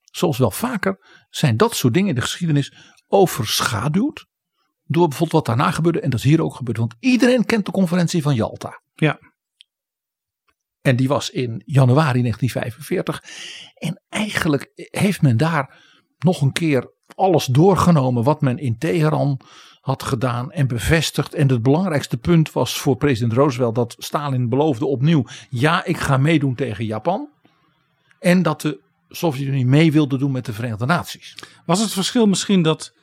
[0.01, 2.73] Zoals wel vaker zijn dat soort dingen in de geschiedenis
[3.07, 4.25] overschaduwd
[4.83, 5.99] door bijvoorbeeld wat daarna gebeurde.
[5.99, 6.77] En dat is hier ook gebeurd.
[6.77, 8.81] Want iedereen kent de conferentie van Jalta.
[8.93, 9.19] Ja.
[10.81, 13.23] En die was in januari 1945.
[13.73, 15.83] En eigenlijk heeft men daar
[16.25, 19.39] nog een keer alles doorgenomen wat men in Teheran
[19.81, 21.33] had gedaan en bevestigd.
[21.33, 26.17] En het belangrijkste punt was voor president Roosevelt dat Stalin beloofde opnieuw: ja, ik ga
[26.17, 27.27] meedoen tegen Japan.
[28.19, 31.37] En dat de Sovjet-Unie mee wilde doen met de Verenigde Naties.
[31.65, 32.93] Was het verschil misschien dat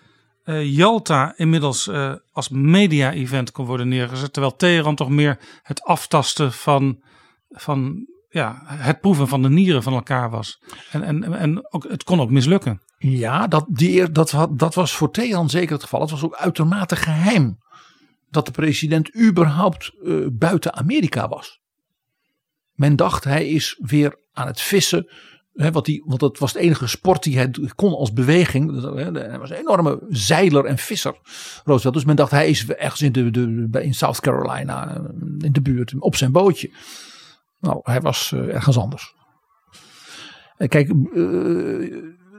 [0.44, 6.52] uh, Jalta inmiddels uh, als media-event kon worden neergezet, terwijl Teheran toch meer het aftasten
[6.52, 7.02] van,
[7.50, 10.62] van ja, het proeven van de nieren van elkaar was.
[10.90, 12.80] En, en, en ook, het kon ook mislukken.
[13.02, 16.00] Ja, dat, die, dat, dat was voor Teheran zeker het geval.
[16.00, 17.58] Het was ook uitermate geheim
[18.30, 21.60] dat de president überhaupt uh, buiten Amerika was.
[22.72, 25.08] Men dacht hij is weer aan het vissen
[25.52, 28.82] He, wat die, want dat was de enige sport die hij kon als beweging.
[29.14, 31.16] Hij was een enorme zeiler en visser,
[31.64, 31.94] Roosevelt.
[31.94, 35.02] Dus men dacht hij is ergens in, de, de, in South Carolina, eh,
[35.38, 36.70] in de buurt, op zijn bootje.
[37.60, 39.14] Nou, hij was uh, ergens anders.
[40.68, 40.92] Kijk,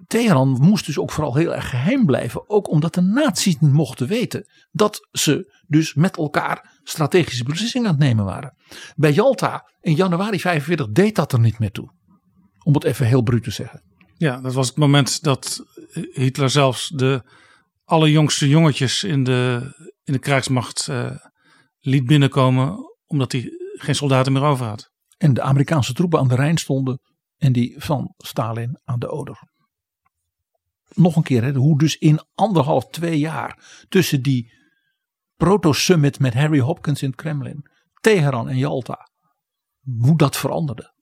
[0.08, 2.49] Teheran moest dus ook vooral heel erg geheim blijven.
[2.49, 7.95] Ook omdat de naties niet mochten weten dat ze dus met elkaar strategische beslissingen aan
[7.95, 8.58] het nemen waren.
[8.95, 11.91] Bij Jalta in januari 45 deed dat er niet meer toe.
[12.64, 13.84] Om het even heel bruut te zeggen.
[14.18, 15.64] Ja, dat was het moment dat
[16.14, 17.24] Hitler zelfs de
[17.84, 19.72] allerjongste jongetjes in de,
[20.04, 21.12] in de krijgsmacht uh,
[21.80, 22.78] liet binnenkomen.
[23.06, 24.91] Omdat hij geen soldaten meer over had.
[25.18, 26.99] En de Amerikaanse troepen aan de Rijn stonden.
[27.38, 29.53] En die van Stalin aan de Oder.
[30.94, 34.52] Nog een keer, hè, hoe dus in anderhalf, twee jaar tussen die
[35.36, 37.70] proto-summit met Harry Hopkins in het Kremlin,
[38.02, 39.10] Teheran en Jalta,
[39.98, 40.94] hoe dat veranderde.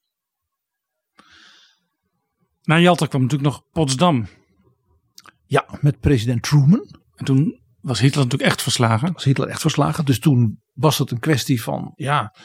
[2.62, 4.28] Na Jalta kwam natuurlijk nog Potsdam.
[5.46, 7.00] Ja, met president Truman.
[7.16, 9.14] En toen was Hitler natuurlijk echt verslagen.
[9.14, 10.06] Was Hitler echt verslagen.
[10.06, 12.36] Dus toen was het een kwestie van ja,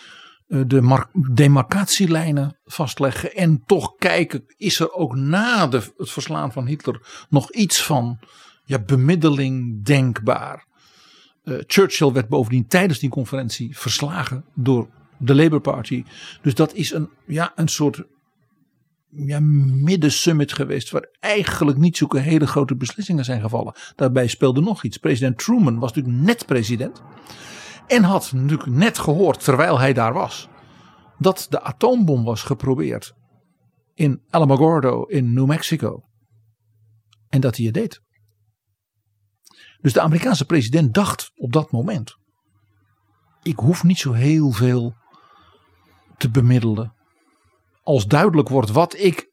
[0.47, 3.35] de demarcatielijnen vastleggen.
[3.35, 8.19] En toch kijken, is er ook na de, het verslaan van Hitler nog iets van
[8.65, 10.67] ja, bemiddeling denkbaar.
[11.45, 14.89] Uh, Churchill werd bovendien tijdens die conferentie verslagen door
[15.19, 16.05] de Labour Party.
[16.43, 18.03] Dus dat is een, ja, een soort
[19.11, 20.91] ja, middensummit geweest.
[20.91, 23.75] Waar eigenlijk niet zulke hele grote beslissingen zijn gevallen.
[23.97, 24.97] Daarbij speelde nog iets.
[24.97, 27.03] President Truman was natuurlijk net president.
[27.87, 30.49] En had natuurlijk net gehoord terwijl hij daar was.
[31.19, 33.15] Dat de atoombom was geprobeerd.
[33.95, 36.03] In Alamogordo in New Mexico.
[37.29, 38.01] En dat hij het deed.
[39.81, 42.17] Dus de Amerikaanse president dacht op dat moment.
[43.43, 44.95] Ik hoef niet zo heel veel
[46.17, 46.95] te bemiddelen.
[47.83, 49.31] Als duidelijk wordt wat ik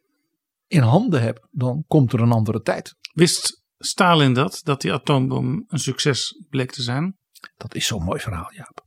[0.67, 2.95] in handen heb, dan komt er een andere tijd.
[3.13, 7.17] Wist Stalin dat, dat die atoombom een succes bleek te zijn?
[7.57, 8.85] Dat is zo'n mooi verhaal, Jaap.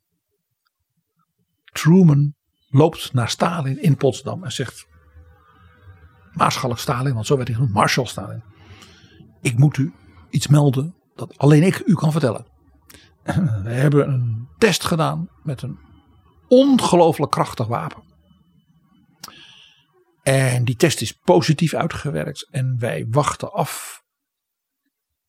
[1.65, 2.35] Truman
[2.69, 4.87] loopt naar Stalin in Potsdam en zegt:
[6.33, 8.45] Maarschalk Stalin, want zo werd hij genoemd, Marshal Stalin.
[9.41, 9.93] Ik moet u
[10.31, 12.47] iets melden dat alleen ik u kan vertellen.
[13.65, 15.79] We hebben een test gedaan met een
[16.49, 18.05] ongelooflijk krachtig wapen.
[20.23, 22.49] En die test is positief uitgewerkt.
[22.51, 24.03] En wij wachten af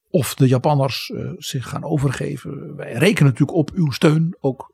[0.10, 2.76] of de Japanners uh, zich gaan overgeven.
[2.76, 4.38] Wij rekenen natuurlijk op uw steun.
[4.40, 4.74] Ook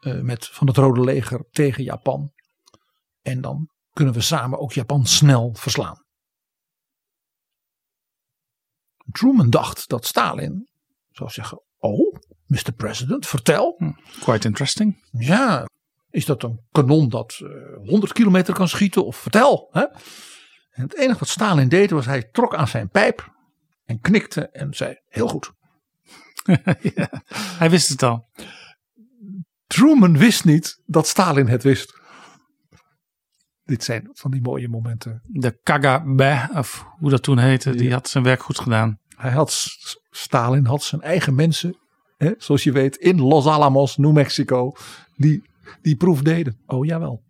[0.00, 2.32] uh, met, van het Rode Leger tegen Japan.
[3.22, 6.02] En dan kunnen we samen ook Japan snel verslaan.
[9.12, 10.68] Truman dacht dat Stalin
[11.10, 12.16] zou zeggen: Oh,
[12.46, 12.72] Mr.
[12.76, 13.74] President, vertel.
[13.78, 15.08] Hm, quite interesting.
[15.10, 15.66] Ja,
[16.10, 19.06] is dat een kanon dat uh, eh, 100 kilometer kan schieten?
[19.06, 19.68] Of vertel.
[19.72, 19.84] Hè?
[20.70, 23.33] En het enige wat Stalin deed was hij trok aan zijn pijp
[23.84, 25.52] en knikte en zei: Heel goed.
[26.94, 27.22] ja,
[27.58, 28.28] hij wist het al.
[29.66, 32.02] Truman wist niet dat Stalin het wist.
[33.64, 35.22] Dit zijn van die mooie momenten.
[35.26, 38.98] De KGB, of hoe dat toen heette, die had zijn werk goed gedaan.
[39.16, 39.66] Hij had,
[40.10, 41.78] Stalin had zijn eigen mensen,
[42.16, 44.72] hè, zoals je weet, in Los Alamos, New Mexico,
[45.16, 45.42] die
[45.82, 46.58] die proef deden.
[46.66, 47.22] Oh jawel.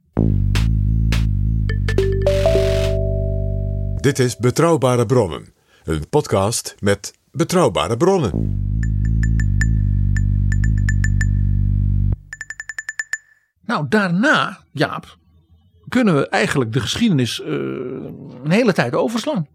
[4.00, 5.53] Dit is Betrouwbare Bronnen,
[5.85, 8.62] een podcast met betrouwbare bronnen.
[13.64, 15.18] Nou, daarna, Jaap,
[15.89, 19.47] kunnen we eigenlijk de geschiedenis uh, een hele tijd overslaan.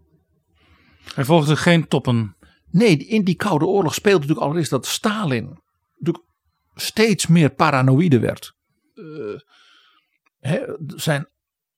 [1.14, 2.36] Hij volgde geen toppen.
[2.70, 5.58] Nee, in die Koude Oorlog speelde natuurlijk allereerst dat Stalin
[5.98, 6.24] natuurlijk
[6.74, 8.54] steeds meer paranoïde werd.
[8.94, 9.40] Uh,
[10.86, 11.28] zijn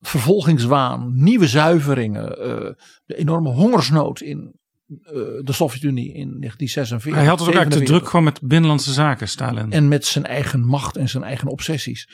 [0.02, 2.70] vervolgingswaan, nieuwe zuiveringen, uh,
[3.04, 7.14] de enorme hongersnood in uh, de Sovjet-Unie in 1946.
[7.14, 9.72] Hij had het ook eigenlijk te druk gewoon met binnenlandse zaken, Stalin.
[9.72, 12.08] En met zijn eigen macht en zijn eigen obsessies.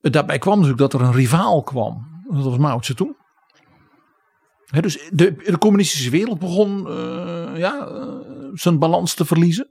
[0.00, 2.22] Daarbij kwam natuurlijk dat er een rivaal kwam.
[2.30, 3.18] Dat was Mao Zedong.
[4.66, 9.70] He, dus de, de, communistische wereld begon uh, ja, uh, zijn balans te verliezen.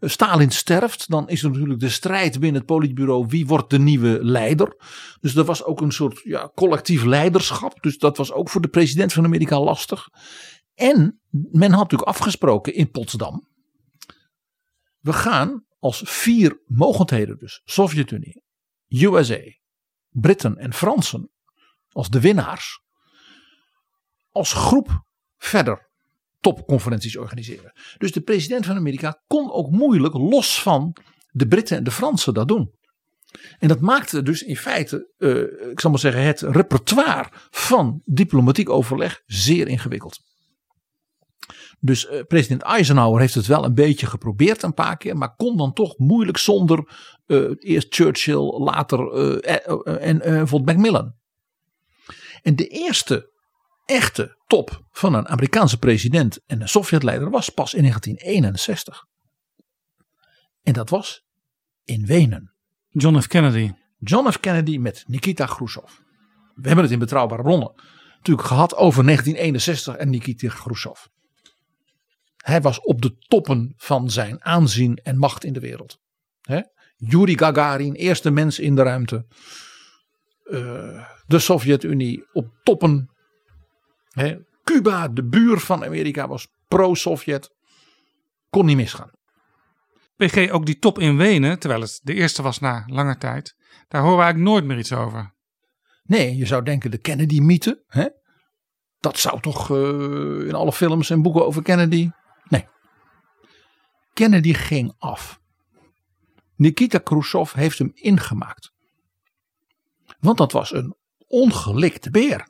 [0.00, 3.26] Stalin sterft, dan is er natuurlijk de strijd binnen het politbureau.
[3.26, 4.76] Wie wordt de nieuwe leider?
[5.20, 7.82] Dus er was ook een soort ja, collectief leiderschap.
[7.82, 10.08] Dus dat was ook voor de president van Amerika lastig.
[10.74, 13.48] En men had natuurlijk afgesproken in Potsdam.
[15.00, 18.42] We gaan als vier mogendheden, dus Sovjet-Unie,
[18.88, 19.40] USA,
[20.08, 21.30] Britten en Fransen,
[21.88, 22.80] als de winnaars,
[24.30, 25.04] als groep
[25.36, 25.85] verder
[26.40, 27.72] topconferenties organiseren.
[27.98, 30.96] Dus de president van Amerika kon ook moeilijk los van
[31.30, 32.74] de Britten en de Fransen dat doen.
[33.58, 38.68] En dat maakte dus in feite, uh, ik zal maar zeggen, het repertoire van diplomatiek
[38.68, 40.20] overleg zeer ingewikkeld.
[41.80, 45.56] Dus uh, president Eisenhower heeft het wel een beetje geprobeerd een paar keer, maar kon
[45.56, 46.90] dan toch moeilijk zonder
[47.26, 49.12] uh, eerst Churchill, later
[49.98, 51.14] en bijvoorbeeld Macmillan.
[52.42, 53.30] En de eerste
[53.86, 59.04] echte top van een Amerikaanse president en een Sovjetleider was pas in 1961.
[60.62, 61.24] En dat was
[61.84, 62.54] in Wenen.
[62.88, 63.26] John F.
[63.26, 63.72] Kennedy.
[63.98, 64.40] John F.
[64.40, 65.90] Kennedy met Nikita Khrushchev.
[66.54, 67.72] We hebben het in betrouwbare bronnen
[68.16, 71.00] natuurlijk gehad over 1961 en Nikita Khrushchev.
[72.36, 75.98] Hij was op de toppen van zijn aanzien en macht in de wereld.
[76.40, 76.60] He?
[76.96, 79.26] Yuri Gagarin, eerste mens in de ruimte.
[80.44, 83.10] Uh, de Sovjet-Unie op toppen
[84.64, 87.50] Cuba, de buur van Amerika, was pro-Sovjet.
[88.50, 89.10] Kon niet misgaan.
[90.16, 93.56] PG, ook die top in Wenen, terwijl het de eerste was na lange tijd,
[93.88, 95.34] daar horen we eigenlijk nooit meer iets over.
[96.02, 97.84] Nee, je zou denken de Kennedy-mythe.
[99.00, 102.10] Dat zou toch uh, in alle films en boeken over Kennedy.
[102.48, 102.66] Nee.
[104.12, 105.40] Kennedy ging af.
[106.56, 108.72] Nikita Khrushchev heeft hem ingemaakt.
[110.18, 110.96] Want dat was een
[111.26, 112.48] ongelikte beer.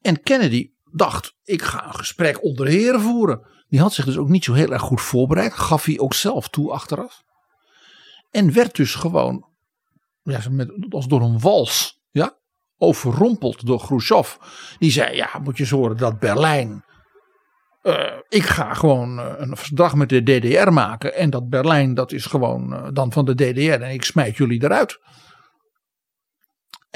[0.00, 3.46] En Kennedy dacht: ik ga een gesprek onder heren voeren.
[3.68, 5.52] Die had zich dus ook niet zo heel erg goed voorbereid.
[5.52, 7.22] Gaf hij ook zelf toe achteraf.
[8.30, 9.46] En werd dus gewoon
[10.22, 12.36] ja, met, als door een wals ja,
[12.76, 14.36] overrompeld door Khrushchev.
[14.78, 16.84] Die zei: Ja, moet je eens horen dat Berlijn.
[17.82, 21.14] Uh, ik ga gewoon uh, een verdrag met de DDR maken.
[21.14, 23.82] En dat Berlijn, dat is gewoon uh, dan van de DDR.
[23.82, 25.00] En ik smijt jullie eruit.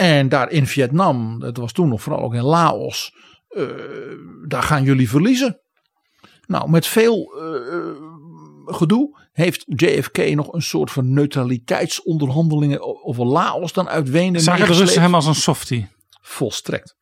[0.02, 3.14] En daar in Vietnam, dat was toen nog vooral ook in Laos.
[4.46, 5.60] daar gaan jullie verliezen.
[6.46, 7.32] Nou, met veel
[8.66, 14.40] gedoe heeft JFK nog een soort van neutraliteitsonderhandelingen over Laos dan uit Wenen.
[14.40, 15.88] Zagen de Russen hem als een softie?
[16.20, 16.96] Volstrekt.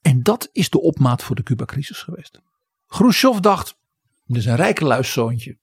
[0.00, 2.40] En dat is de opmaat voor de Cuba-crisis geweest.
[2.86, 3.76] Khrushchev dacht,
[4.24, 5.58] dit is een rijke luiszoontje.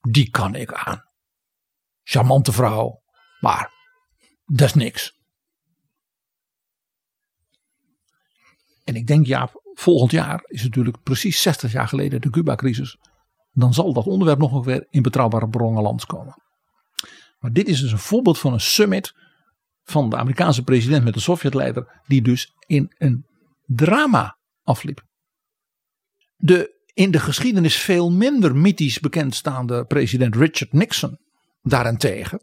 [0.00, 1.04] Die kan ik aan.
[2.02, 2.99] Charmante vrouw,
[3.40, 3.72] maar
[4.46, 5.18] dat is niks.
[8.84, 12.98] En ik denk Jaap, volgend jaar is natuurlijk precies 60 jaar geleden de Cuba-crisis.
[13.52, 16.42] Dan zal dat onderwerp nog weer in betrouwbare bronnen lands komen.
[17.38, 19.14] Maar dit is dus een voorbeeld van een summit
[19.84, 23.26] van de Amerikaanse president met de Sovjetleider, die dus in een
[23.66, 25.02] drama afliep.
[26.36, 31.18] De in de geschiedenis veel minder mythisch bekendstaande president Richard Nixon
[31.62, 32.42] daarentegen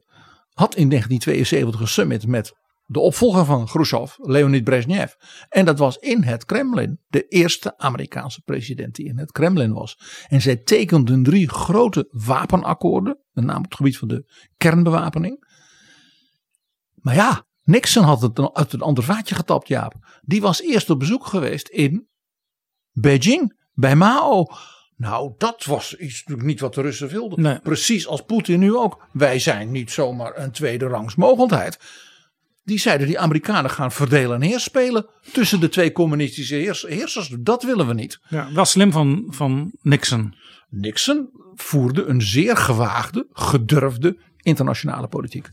[0.57, 2.53] had in 1972 een summit met
[2.85, 5.13] de opvolger van Khrushchev, Leonid Brezhnev.
[5.49, 6.99] En dat was in het Kremlin.
[7.07, 9.99] De eerste Amerikaanse president die in het Kremlin was.
[10.27, 13.19] En zij tekenden drie grote wapenakkoorden.
[13.31, 15.45] Met name op het gebied van de kernbewapening.
[16.95, 19.93] Maar ja, Nixon had het uit een ander vaatje getapt, Jaap.
[20.21, 22.07] Die was eerst op bezoek geweest in
[22.91, 24.45] Beijing, bij Mao.
[24.97, 27.61] Nou, dat was iets natuurlijk niet wat de Russen wilden.
[27.61, 29.07] Precies als Poetin nu ook.
[29.11, 31.79] Wij zijn niet zomaar een tweede rangs mogelijkheid.
[32.63, 36.55] Die zeiden die Amerikanen gaan verdelen en heerspelen tussen de twee communistische
[36.87, 37.35] heersers.
[37.39, 38.19] Dat willen we niet.
[38.29, 40.35] Ja, wel slim van, van Nixon.
[40.69, 45.49] Nixon voerde een zeer gewaagde, gedurfde internationale politiek.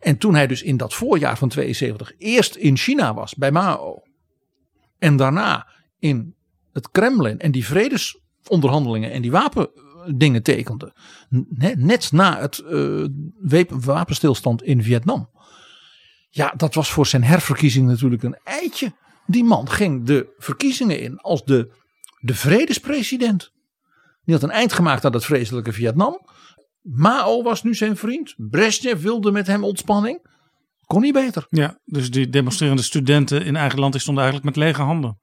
[0.00, 4.02] En toen hij dus in dat voorjaar van 72 eerst in China was bij Mao.
[4.98, 5.66] En daarna
[5.98, 6.34] in
[6.72, 7.66] het Kremlin en die
[8.48, 10.94] vredesonderhandelingen en die wapendingen tekende.
[11.76, 15.30] Net na het uh, wapenstilstand in Vietnam.
[16.30, 18.92] Ja, dat was voor zijn herverkiezing natuurlijk een eitje.
[19.26, 21.70] Die man ging de verkiezingen in als de,
[22.20, 23.52] de vredespresident.
[24.24, 26.26] Die had een eind gemaakt aan het vreselijke Vietnam.
[26.82, 28.34] Mao was nu zijn vriend.
[28.36, 30.26] Brezhnev wilde met hem ontspanning.
[30.86, 31.46] Kon niet beter.
[31.50, 35.18] Ja, dus die demonstrerende studenten in eigen land stonden eigenlijk met lege handen.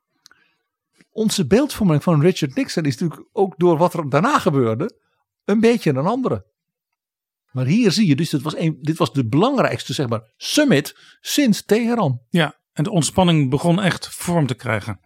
[1.15, 4.99] Onze beeldvorming van Richard Nixon is natuurlijk ook door wat er daarna gebeurde
[5.45, 6.45] een beetje een andere.
[7.51, 10.97] Maar hier zie je dus, dit was, een, dit was de belangrijkste zeg maar, summit
[11.19, 12.21] sinds Teheran.
[12.29, 14.99] Ja, en de ontspanning begon echt vorm te krijgen.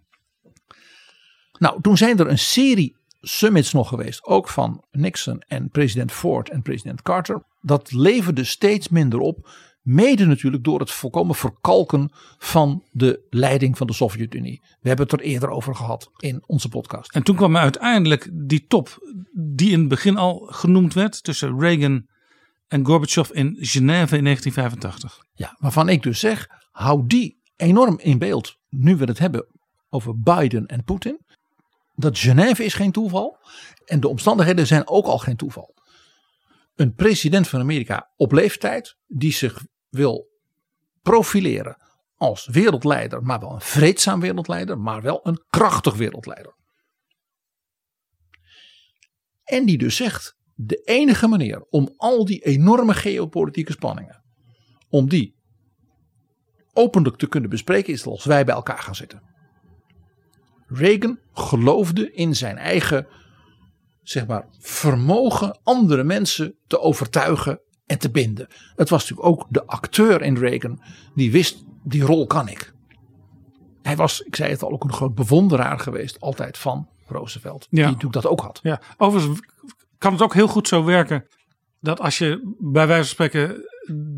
[1.58, 4.24] Nou, toen zijn er een serie summits nog geweest.
[4.24, 7.42] Ook van Nixon en president Ford en president Carter.
[7.60, 9.48] Dat leverde steeds minder op.
[9.80, 14.60] Mede natuurlijk door het volkomen verkalken van de leiding van de Sovjet-Unie.
[14.80, 17.14] We hebben het er eerder over gehad in onze podcast.
[17.14, 22.06] En toen kwam uiteindelijk die top, die in het begin al genoemd werd, tussen Reagan
[22.68, 25.18] en Gorbachev in Genève in 1985.
[25.32, 28.56] Ja, waarvan ik dus zeg, hou die enorm in beeld.
[28.68, 29.46] Nu we het hebben
[29.88, 31.20] over Biden en Poetin.
[31.94, 33.38] Dat Genève is geen toeval.
[33.84, 35.74] En de omstandigheden zijn ook al geen toeval.
[36.80, 40.28] Een president van Amerika op leeftijd die zich wil
[41.02, 41.76] profileren
[42.16, 46.54] als wereldleider, maar wel een vreedzaam wereldleider, maar wel een krachtig wereldleider.
[49.44, 54.22] En die dus zegt: de enige manier om al die enorme geopolitieke spanningen,
[54.88, 55.36] om die
[56.72, 59.22] openlijk te kunnen bespreken, is als wij bij elkaar gaan zitten.
[60.66, 63.06] Reagan geloofde in zijn eigen
[64.10, 68.46] zeg maar, vermogen andere mensen te overtuigen en te binden.
[68.76, 70.82] Het was natuurlijk ook de acteur in Reagan
[71.14, 72.72] die wist, die rol kan ik.
[73.82, 77.66] Hij was, ik zei het al, ook een groot bewonderaar geweest, altijd van Roosevelt.
[77.70, 78.60] Die natuurlijk dat ook had.
[78.62, 79.40] Ja, overigens
[79.98, 81.26] kan het ook heel goed zo werken
[81.80, 83.64] dat als je bij wijze van spreken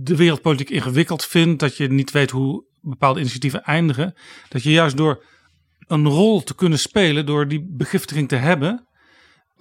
[0.03, 4.15] de wereldpolitiek ingewikkeld vindt, dat je niet weet hoe bepaalde initiatieven eindigen,
[4.49, 5.25] dat je juist door
[5.87, 8.87] een rol te kunnen spelen, door die begiftiging te hebben,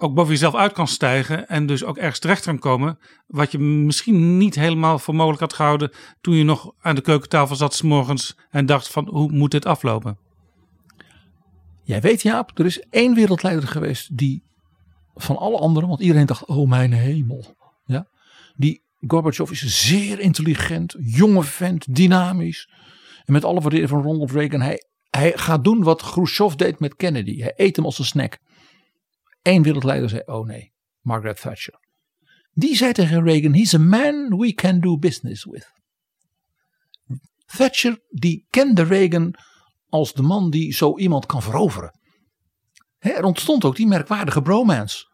[0.02, 3.58] ook boven jezelf uit kan stijgen en dus ook ergens terecht kan komen, wat je
[3.58, 7.82] misschien niet helemaal voor mogelijk had gehouden toen je nog aan de keukentafel zat 's
[7.82, 10.18] morgens en dacht van hoe moet dit aflopen?
[11.84, 14.42] Jij weet Jaap, er is één wereldleider geweest die
[15.14, 17.56] van alle anderen, want iedereen dacht, oh mijn hemel.
[17.84, 18.06] Ja?
[18.56, 22.70] Die Gorbachev is zeer intelligent, jonge vent, dynamisch.
[23.24, 26.96] En met alle waardering van Ronald Reagan, hij, hij gaat doen wat Khrushchev deed met
[26.96, 27.40] Kennedy.
[27.40, 28.38] Hij eet hem als een snack.
[29.42, 31.80] Eén wereldleider zei, oh nee, Margaret Thatcher.
[32.52, 35.72] Die zei tegen Reagan, he's a man we can do business with.
[37.56, 39.34] Thatcher, die kende Reagan
[39.88, 42.00] als de man die zo iemand kan veroveren.
[42.98, 45.06] er ontstond ook die merkwaardige bromance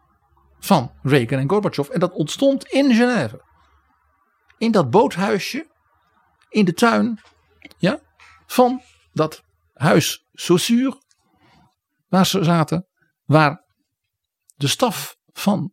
[0.58, 1.88] van Reagan en Gorbachev.
[1.88, 3.44] En dat ontstond in Genève.
[4.58, 5.66] In dat boothuisje,
[6.48, 7.20] in de tuin
[7.78, 8.00] ja,
[8.46, 11.02] van dat huis Saussure,
[12.08, 12.86] waar ze zaten,
[13.24, 13.64] waar
[14.58, 15.72] de staf van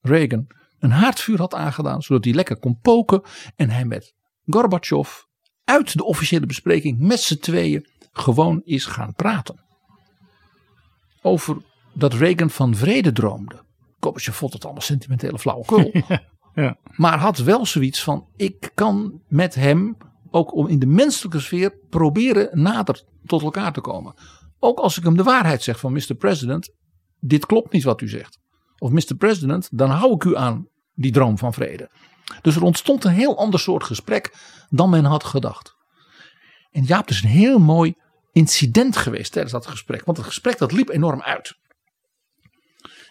[0.00, 0.46] Reagan
[0.78, 3.22] een haardvuur had aangedaan, zodat hij lekker kon poken
[3.56, 4.14] en hij met
[4.46, 5.22] Gorbachev
[5.64, 9.64] uit de officiële bespreking met z'n tweeën gewoon is gaan praten.
[11.22, 11.56] Over
[11.92, 13.62] dat Reagan van vrede droomde.
[14.00, 15.92] Gorbachev vond het allemaal sentimentele flauwekul.
[16.54, 16.76] ja.
[16.96, 19.96] Maar had wel zoiets van: ik kan met hem
[20.30, 24.14] ook om in de menselijke sfeer proberen nader tot elkaar te komen.
[24.58, 26.14] Ook als ik hem de waarheid zeg van Mr.
[26.18, 26.72] President,
[27.26, 28.38] dit klopt niet wat u zegt.
[28.78, 29.14] Of Mr.
[29.18, 31.90] President, dan hou ik u aan die droom van vrede.
[32.42, 34.34] Dus er ontstond een heel ander soort gesprek
[34.70, 35.74] dan men had gedacht.
[36.70, 37.94] En Jaap, is een heel mooi
[38.32, 40.04] incident geweest tijdens dat gesprek.
[40.04, 41.54] Want het gesprek dat liep enorm uit.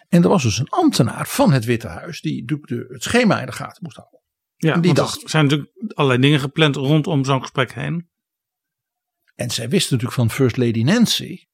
[0.08, 3.52] En er was dus een ambtenaar van het Witte Huis die het schema in de
[3.52, 4.20] gaten moest houden.
[4.56, 8.08] Ja, die dacht, er zijn natuurlijk allerlei dingen gepland rondom zo'n gesprek heen.
[9.34, 11.44] En zij wist natuurlijk van First Lady Nancy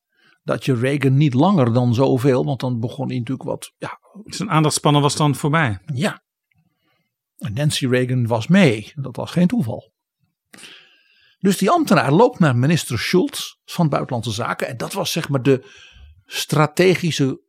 [0.43, 3.72] dat je Reagan niet langer dan zoveel, want dan begon hij natuurlijk wat.
[3.76, 5.78] Ja, Zijn aandachtspannen was dan voorbij.
[5.95, 6.22] Ja.
[7.36, 8.93] En Nancy Reagan was mee.
[8.95, 9.93] Dat was geen toeval.
[11.38, 14.68] Dus die ambtenaar loopt naar minister Schultz van Buitenlandse Zaken.
[14.68, 15.64] En dat was zeg maar de
[16.24, 17.43] strategische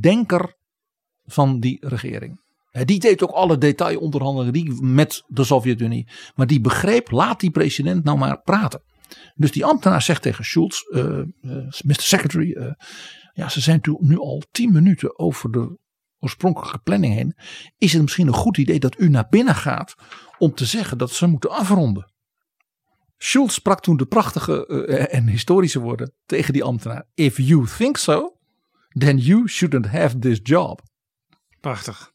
[0.00, 0.56] denker
[1.24, 2.44] van die regering.
[2.84, 6.08] Die deed ook alle detailonderhandelingen met de Sovjet-Unie.
[6.34, 8.82] Maar die begreep, laat die president nou maar praten.
[9.34, 11.22] Dus die ambtenaar zegt tegen Schultz, uh, uh,
[11.84, 12.00] Mr.
[12.00, 12.72] Secretary, uh,
[13.32, 15.78] ja, ze zijn nu al tien minuten over de
[16.18, 17.36] oorspronkelijke planning heen.
[17.78, 19.94] Is het misschien een goed idee dat u naar binnen gaat
[20.38, 22.12] om te zeggen dat ze moeten afronden?
[23.18, 24.66] Schultz sprak toen de prachtige
[25.10, 27.08] en historische woorden tegen die ambtenaar.
[27.14, 28.36] If you think so,
[28.88, 30.82] then you shouldn't have this job.
[31.60, 32.12] Prachtig.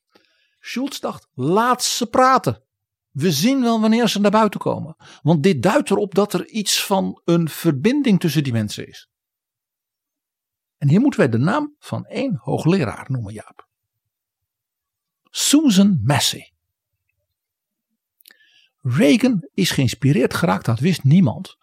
[0.60, 2.64] Schultz dacht, laat ze praten.
[3.12, 4.95] We zien wel wanneer ze naar buiten komen.
[5.22, 9.09] Want dit duidt erop dat er iets van een verbinding tussen die mensen is.
[10.78, 13.70] En hier moeten wij de naam van één hoogleraar noemen, Jaap.
[15.30, 16.53] Susan Massey.
[18.82, 21.57] Reagan is geïnspireerd geraakt, dat wist niemand,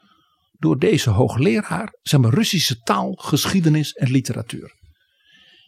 [0.52, 4.76] door deze hoogleraar, zeg maar Russische taal, geschiedenis en literatuur.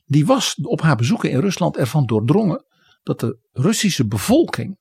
[0.07, 2.65] Die was op haar bezoeken in Rusland ervan doordrongen
[3.03, 4.79] dat de Russische bevolking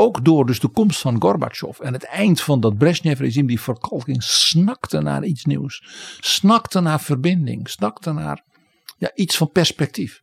[0.00, 4.22] ook door dus de komst van Gorbachev en het eind van dat Brezhnev-regime, die verkalking,
[4.22, 5.84] snakte naar iets nieuws.
[6.20, 8.44] Snakte naar verbinding, snakte naar
[8.98, 10.22] ja, iets van perspectief.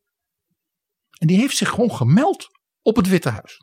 [1.17, 2.47] En die heeft zich gewoon gemeld
[2.81, 3.61] op het Witte Huis.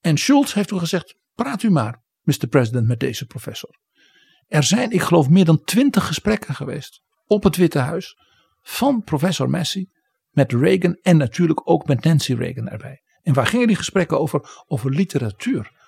[0.00, 2.46] En Schultz heeft toen gezegd, praat u maar, Mr.
[2.48, 3.78] President, met deze professor.
[4.46, 8.16] Er zijn, ik geloof, meer dan twintig gesprekken geweest op het Witte Huis
[8.62, 9.90] van professor Messi
[10.30, 13.00] met Reagan en natuurlijk ook met Nancy Reagan erbij.
[13.22, 14.64] En waar gingen die gesprekken over?
[14.66, 15.78] Over literatuur.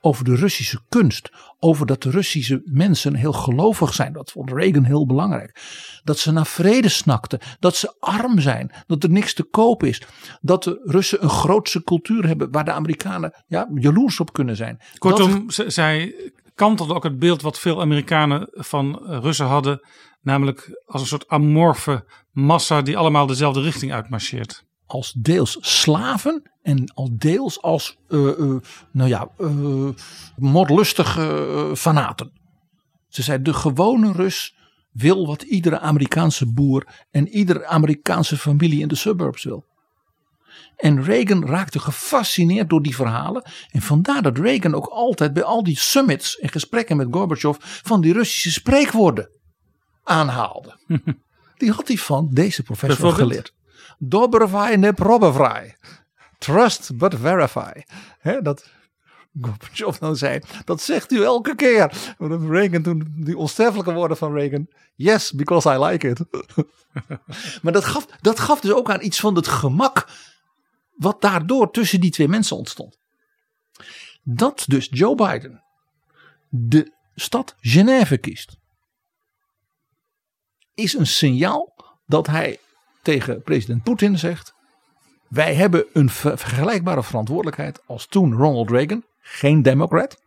[0.00, 1.30] Over de Russische kunst.
[1.58, 4.12] Over dat de Russische mensen heel gelovig zijn.
[4.12, 5.60] Dat vond Reagan heel belangrijk.
[6.04, 7.38] Dat ze naar vrede snakten.
[7.60, 8.70] Dat ze arm zijn.
[8.86, 10.02] Dat er niks te koop is.
[10.40, 12.50] Dat de Russen een grootse cultuur hebben.
[12.50, 14.80] Waar de Amerikanen ja, jaloers op kunnen zijn.
[14.98, 15.64] Kortom, dat...
[15.72, 16.14] zij
[16.54, 19.86] kantelde ook het beeld wat veel Amerikanen van Russen hadden.
[20.20, 26.92] Namelijk als een soort amorfe massa die allemaal dezelfde richting uitmarcheert als deels slaven en
[26.94, 28.60] als deels als uh, uh,
[28.90, 29.90] nou ja, uh,
[30.36, 32.32] moordlustige fanaten.
[33.08, 34.54] Ze zei de gewone Rus
[34.92, 39.64] wil wat iedere Amerikaanse boer en iedere Amerikaanse familie in de suburbs wil.
[40.76, 43.42] En Reagan raakte gefascineerd door die verhalen.
[43.70, 48.00] En vandaar dat Reagan ook altijd bij al die summits en gesprekken met Gorbachev van
[48.00, 49.30] die Russische spreekwoorden
[50.04, 50.78] aanhaalde.
[51.58, 53.54] die had hij van deze professor geleerd.
[54.04, 55.76] Dobrovaj ne probovrij.
[56.38, 57.82] Trust but verify.
[58.42, 58.70] dat
[59.40, 62.14] Gorbachev dan zei, dat zegt u elke keer.
[62.48, 66.24] Reagan toen, die onsterfelijke woorden van Reagan, yes, because I like it.
[67.62, 70.08] maar dat gaf, dat gaf dus ook aan iets van het gemak
[70.96, 72.98] wat daardoor tussen die twee mensen ontstond.
[74.22, 75.62] Dat dus Joe Biden
[76.48, 78.56] de stad Genève kiest,
[80.74, 81.74] is een signaal
[82.06, 82.58] dat hij
[83.02, 84.54] tegen president Poetin zegt:
[85.28, 90.22] Wij hebben een vergelijkbare verantwoordelijkheid als toen Ronald Reagan, geen democrat,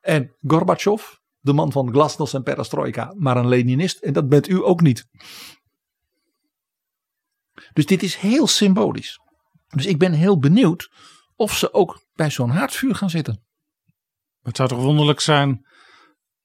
[0.00, 1.02] en Gorbachev,
[1.40, 5.06] de man van glasnost en perestroika, maar een Leninist, en dat bent u ook niet.
[7.72, 9.20] Dus dit is heel symbolisch.
[9.68, 10.90] Dus ik ben heel benieuwd
[11.36, 13.44] of ze ook bij zo'n haardvuur gaan zitten.
[14.42, 15.66] Het zou toch wonderlijk zijn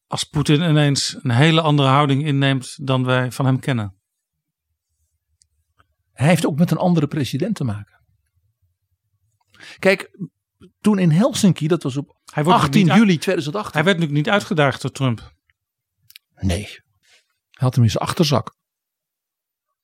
[0.07, 3.96] als Poetin ineens een hele andere houding inneemt dan wij van hem kennen.
[6.17, 8.01] Hij heeft ook met een andere president te maken.
[9.79, 10.17] Kijk,
[10.79, 13.73] toen in Helsinki, dat was op 18 juli 2008.
[13.73, 15.33] Hij werd nu niet uitgedaagd door Trump.
[16.35, 16.81] Nee, hij
[17.51, 18.55] had hem in zijn achterzak.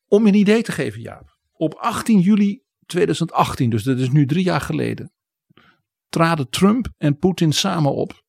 [0.07, 1.37] Om je een idee te geven, Jaap.
[1.51, 5.13] Op 18 juli 2018, dus dat is nu drie jaar geleden,
[6.09, 8.23] traden Trump en Poetin samen op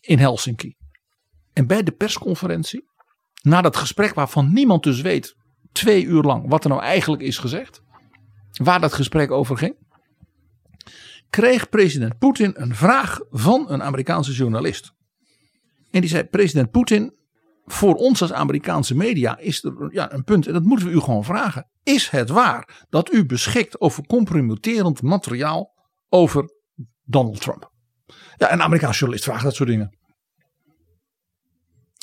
[0.00, 0.76] in Helsinki.
[1.52, 2.84] En bij de persconferentie,
[3.42, 5.36] na dat gesprek waarvan niemand dus weet,
[5.76, 7.82] twee uur lang, wat er nou eigenlijk is gezegd,
[8.52, 9.76] waar dat gesprek over ging,
[11.30, 14.92] kreeg president Poetin een vraag van een Amerikaanse journalist.
[15.90, 17.14] En die zei: President Poetin,
[17.64, 21.00] voor ons als Amerikaanse media is er ja, een punt, en dat moeten we u
[21.00, 21.68] gewoon vragen.
[21.82, 25.74] Is het waar dat u beschikt over compromitterend materiaal
[26.08, 26.50] over
[27.04, 27.72] Donald Trump?
[28.36, 29.98] Ja, een Amerikaanse journalist vraagt dat soort dingen.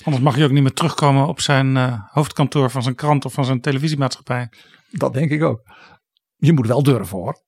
[0.04, 3.34] Anders mag je ook niet meer terugkomen op zijn uh, hoofdkantoor van zijn krant of
[3.34, 4.52] van zijn televisiemaatschappij.
[4.92, 5.62] Dat denk ik ook.
[6.38, 7.42] Je moet wel durven hoor.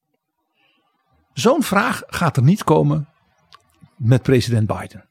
[1.34, 3.10] Zo'n vraag gaat er niet komen
[3.98, 5.10] met president Biden.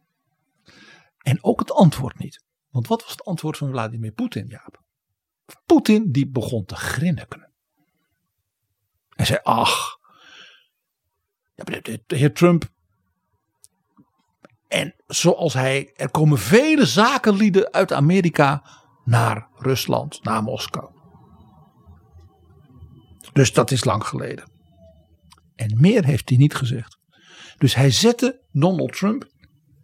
[1.19, 2.45] En ook het antwoord niet.
[2.71, 4.83] Want wat was het antwoord van Vladimir Poetin, Jaap?
[5.67, 7.53] Poetin die begon te grinniken.
[9.09, 9.99] Hij zei, ach,
[11.55, 12.73] de heer Trump
[14.69, 18.63] en zoals hij, er komen vele zakenlieden uit Amerika
[19.05, 20.89] naar Rusland, naar Moskou.
[23.33, 24.51] Dus dat is lang geleden.
[25.57, 26.99] En meer heeft hij niet gezegd.
[27.59, 29.27] Dus hij zette Donald Trump,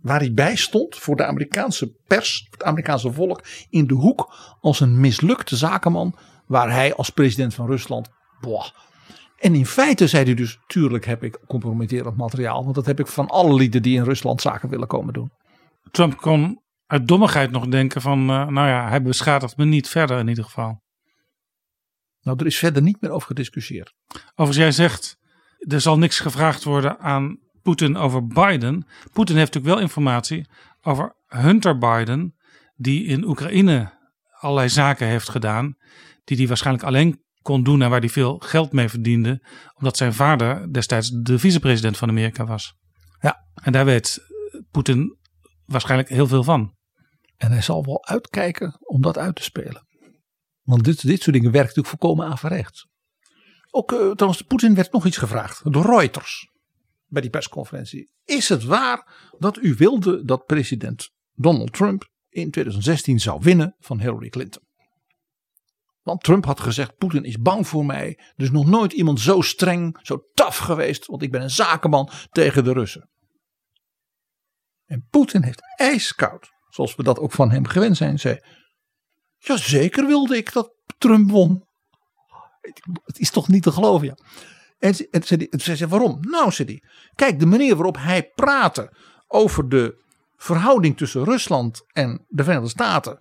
[0.01, 4.81] waar hij bij stond voor de Amerikaanse pers, het Amerikaanse volk, in de hoek als
[4.81, 6.17] een mislukte zakenman,
[6.47, 8.67] waar hij als president van Rusland, boah,
[9.41, 12.63] en in feite zei hij dus, tuurlijk heb ik compromitterend materiaal.
[12.63, 15.31] Want dat heb ik van alle lieden die in Rusland zaken willen komen doen.
[15.91, 20.19] Trump kon uit dommigheid nog denken van, uh, nou ja, hij beschadigt me niet verder
[20.19, 20.83] in ieder geval.
[22.21, 23.95] Nou, er is verder niet meer over gediscussieerd.
[24.35, 25.17] Overigens, jij zegt,
[25.59, 28.87] er zal niks gevraagd worden aan Poetin over Biden.
[29.13, 30.49] Poetin heeft natuurlijk wel informatie
[30.83, 32.35] over Hunter Biden,
[32.77, 33.93] die in Oekraïne
[34.39, 35.77] allerlei zaken heeft gedaan,
[36.25, 40.15] die hij waarschijnlijk alleen kon doen en waar hij veel geld mee verdiende, omdat zijn
[40.15, 42.75] vader destijds de vicepresident van Amerika was.
[43.21, 43.49] Ja.
[43.55, 44.19] En daar weet
[44.71, 45.19] Poetin
[45.65, 46.75] waarschijnlijk heel veel van.
[47.37, 49.87] En hij zal wel uitkijken om dat uit te spelen.
[50.63, 52.89] Want dit, dit soort dingen werkt natuurlijk volkomen averechts.
[53.71, 56.51] Ook uh, trouwens, Poetin werd nog iets gevraagd door Reuters
[57.07, 58.11] bij die persconferentie.
[58.25, 64.01] Is het waar dat u wilde dat president Donald Trump in 2016 zou winnen van
[64.01, 64.63] Hillary Clinton?
[66.03, 68.19] Want Trump had gezegd: Poetin is bang voor mij.
[68.37, 71.07] Er is nog nooit iemand zo streng, zo taf geweest.
[71.07, 73.09] Want ik ben een zakenman tegen de Russen.
[74.87, 78.41] En Poetin heeft ijskoud, zoals we dat ook van hem gewend zijn, zei:
[79.39, 81.69] Ja, zeker wilde ik dat Trump won.
[83.05, 84.17] Het is toch niet te geloven, ja.
[84.79, 86.19] En ze zei: Waarom?
[86.21, 86.83] Nou, zei hij:
[87.15, 88.97] Kijk, de manier waarop hij praatte
[89.27, 90.05] over de
[90.37, 93.21] verhouding tussen Rusland en de Verenigde Staten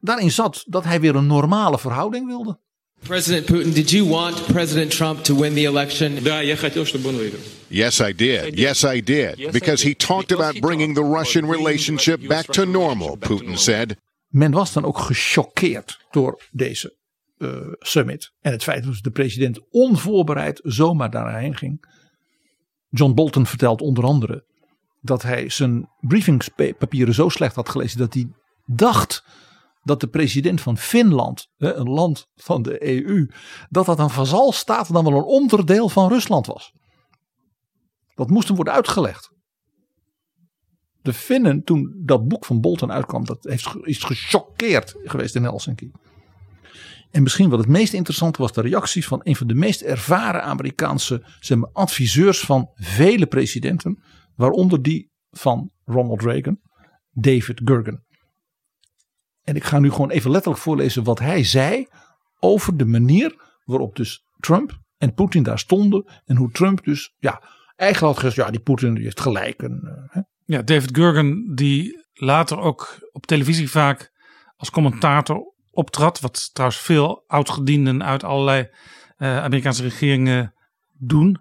[0.00, 2.58] Daarin zat dat hij weer een normale verhouding wilde.
[3.02, 6.14] President Putin, did you want President Trump to win the election?
[7.68, 8.58] Yes, I did.
[8.58, 9.50] Yes, I did.
[9.50, 13.96] Because he talked about bringing the Russian relationship back to normal, Putin said.
[14.28, 16.96] Men was dan ook gechoqueerd door deze
[17.38, 18.32] uh, summit.
[18.40, 21.84] En het feit dat de president onvoorbereid zomaar daarheen ging.
[22.88, 24.44] John Bolton vertelt onder andere
[25.00, 28.28] dat hij zijn briefingspapieren zo slecht had gelezen dat hij
[28.66, 29.24] dacht
[29.88, 33.30] dat de president van Finland, een land van de EU,
[33.68, 36.72] dat dat een vazalstaat dan wel een onderdeel van Rusland was.
[38.14, 39.30] Dat moest hem worden uitgelegd.
[41.02, 45.90] De Finnen, toen dat boek van Bolton uitkwam, dat heeft, is gechoqueerd geweest in Helsinki.
[47.10, 50.42] En misschien wat het meest interessante was de reacties van een van de meest ervaren
[50.42, 54.02] Amerikaanse zeg maar, adviseurs van vele presidenten,
[54.38, 56.60] Waaronder die van Ronald Reagan,
[57.10, 58.06] David Gurgen.
[59.48, 61.86] En ik ga nu gewoon even letterlijk voorlezen wat hij zei
[62.38, 63.34] over de manier
[63.64, 66.04] waarop dus Trump en Poetin daar stonden.
[66.24, 67.42] En hoe Trump dus, ja,
[67.76, 69.62] eigenlijk had gezegd, ja, die Poetin die heeft gelijk.
[69.62, 70.20] En, uh, hè.
[70.44, 74.10] Ja, David Gurgen, die later ook op televisie vaak
[74.56, 76.20] als commentator optrad.
[76.20, 78.68] Wat trouwens veel oudgedienden uit allerlei
[79.18, 80.54] uh, Amerikaanse regeringen
[80.98, 81.36] doen.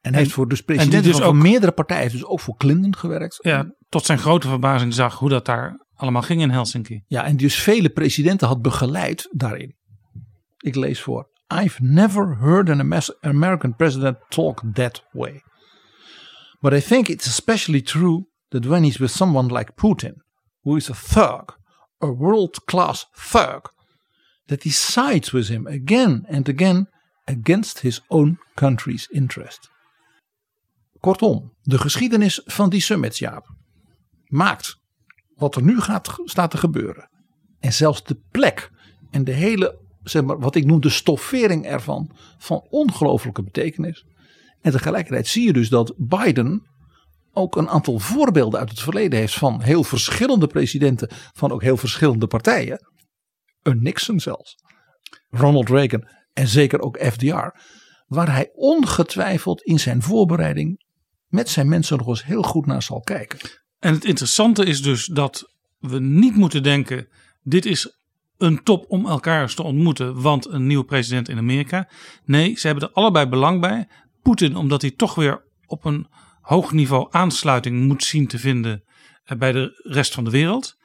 [0.00, 3.38] En heeft voor dus president dus van, ook, meerdere partijen, dus ook voor Clinton gewerkt.
[3.42, 7.04] Ja, tot zijn grote verbazing zag hoe dat daar allemaal ging in Helsinki.
[7.06, 9.76] Ja, en dus vele presidenten had begeleid daarin.
[10.58, 11.28] Ik lees voor.
[11.54, 15.42] I've never heard an American president talk that way.
[16.60, 20.22] But I think it's especially true that when he's with someone like Putin,
[20.62, 21.56] who is a thug,
[21.98, 23.72] a world class thug,
[24.46, 26.88] that he sides with him again and again
[27.24, 29.70] against his own country's interest.
[31.00, 33.46] Kortom, de geschiedenis van die summits, Jaap,
[34.26, 34.77] maakt
[35.38, 37.10] wat er nu gaat, staat te gebeuren.
[37.60, 38.70] En zelfs de plek
[39.10, 44.06] en de hele, zeg maar, wat ik noem de stoffering ervan, van ongelooflijke betekenis.
[44.60, 46.66] En tegelijkertijd zie je dus dat Biden
[47.32, 51.76] ook een aantal voorbeelden uit het verleden heeft van heel verschillende presidenten van ook heel
[51.76, 52.86] verschillende partijen.
[53.62, 54.56] Een Nixon zelfs.
[55.30, 57.60] Ronald Reagan en zeker ook FDR.
[58.06, 60.84] Waar hij ongetwijfeld in zijn voorbereiding
[61.26, 63.38] met zijn mensen nog eens heel goed naar zal kijken.
[63.78, 67.08] En het interessante is dus dat we niet moeten denken:
[67.42, 67.96] dit is
[68.38, 71.88] een top om elkaar eens te ontmoeten, want een nieuwe president in Amerika.
[72.24, 73.88] Nee, ze hebben er allebei belang bij.
[74.22, 76.06] Poetin, omdat hij toch weer op een
[76.40, 78.84] hoog niveau aansluiting moet zien te vinden
[79.24, 80.76] eh, bij de rest van de wereld.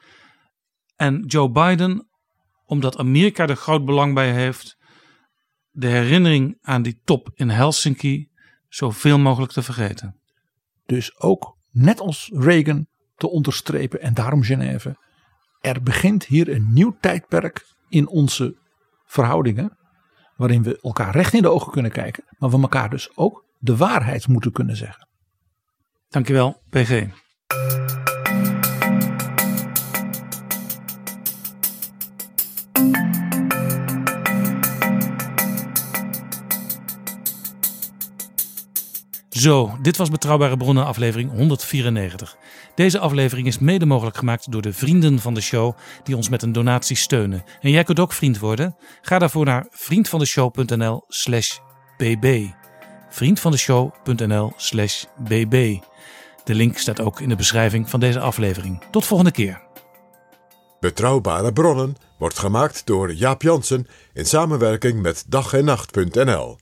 [0.96, 2.08] En Joe Biden,
[2.66, 4.76] omdat Amerika er groot belang bij heeft,
[5.70, 8.28] de herinnering aan die top in Helsinki
[8.68, 10.20] zoveel mogelijk te vergeten.
[10.86, 12.86] Dus ook net als Reagan
[13.16, 14.96] te onderstrepen en daarom Genève.
[15.60, 18.56] Er begint hier een nieuw tijdperk in onze
[19.06, 19.78] verhoudingen.
[20.36, 22.24] Waarin we elkaar recht in de ogen kunnen kijken.
[22.38, 25.08] Maar we elkaar dus ook de waarheid moeten kunnen zeggen.
[26.08, 27.06] Dankjewel, PG.
[39.44, 42.36] Zo, dit was Betrouwbare Bronnen aflevering 194.
[42.74, 46.42] Deze aflevering is mede mogelijk gemaakt door de vrienden van de show die ons met
[46.42, 47.44] een donatie steunen.
[47.60, 48.76] En jij kunt ook vriend worden?
[49.02, 51.58] Ga daarvoor naar vriendvandeshow.nl slash
[51.96, 52.46] bb.
[53.10, 55.78] vriendvandeshow.nl slash bb.
[56.44, 58.82] De link staat ook in de beschrijving van deze aflevering.
[58.90, 59.62] Tot volgende keer.
[60.80, 66.58] Betrouwbare Bronnen wordt gemaakt door Jaap Jansen in samenwerking met dag en nacht.nl.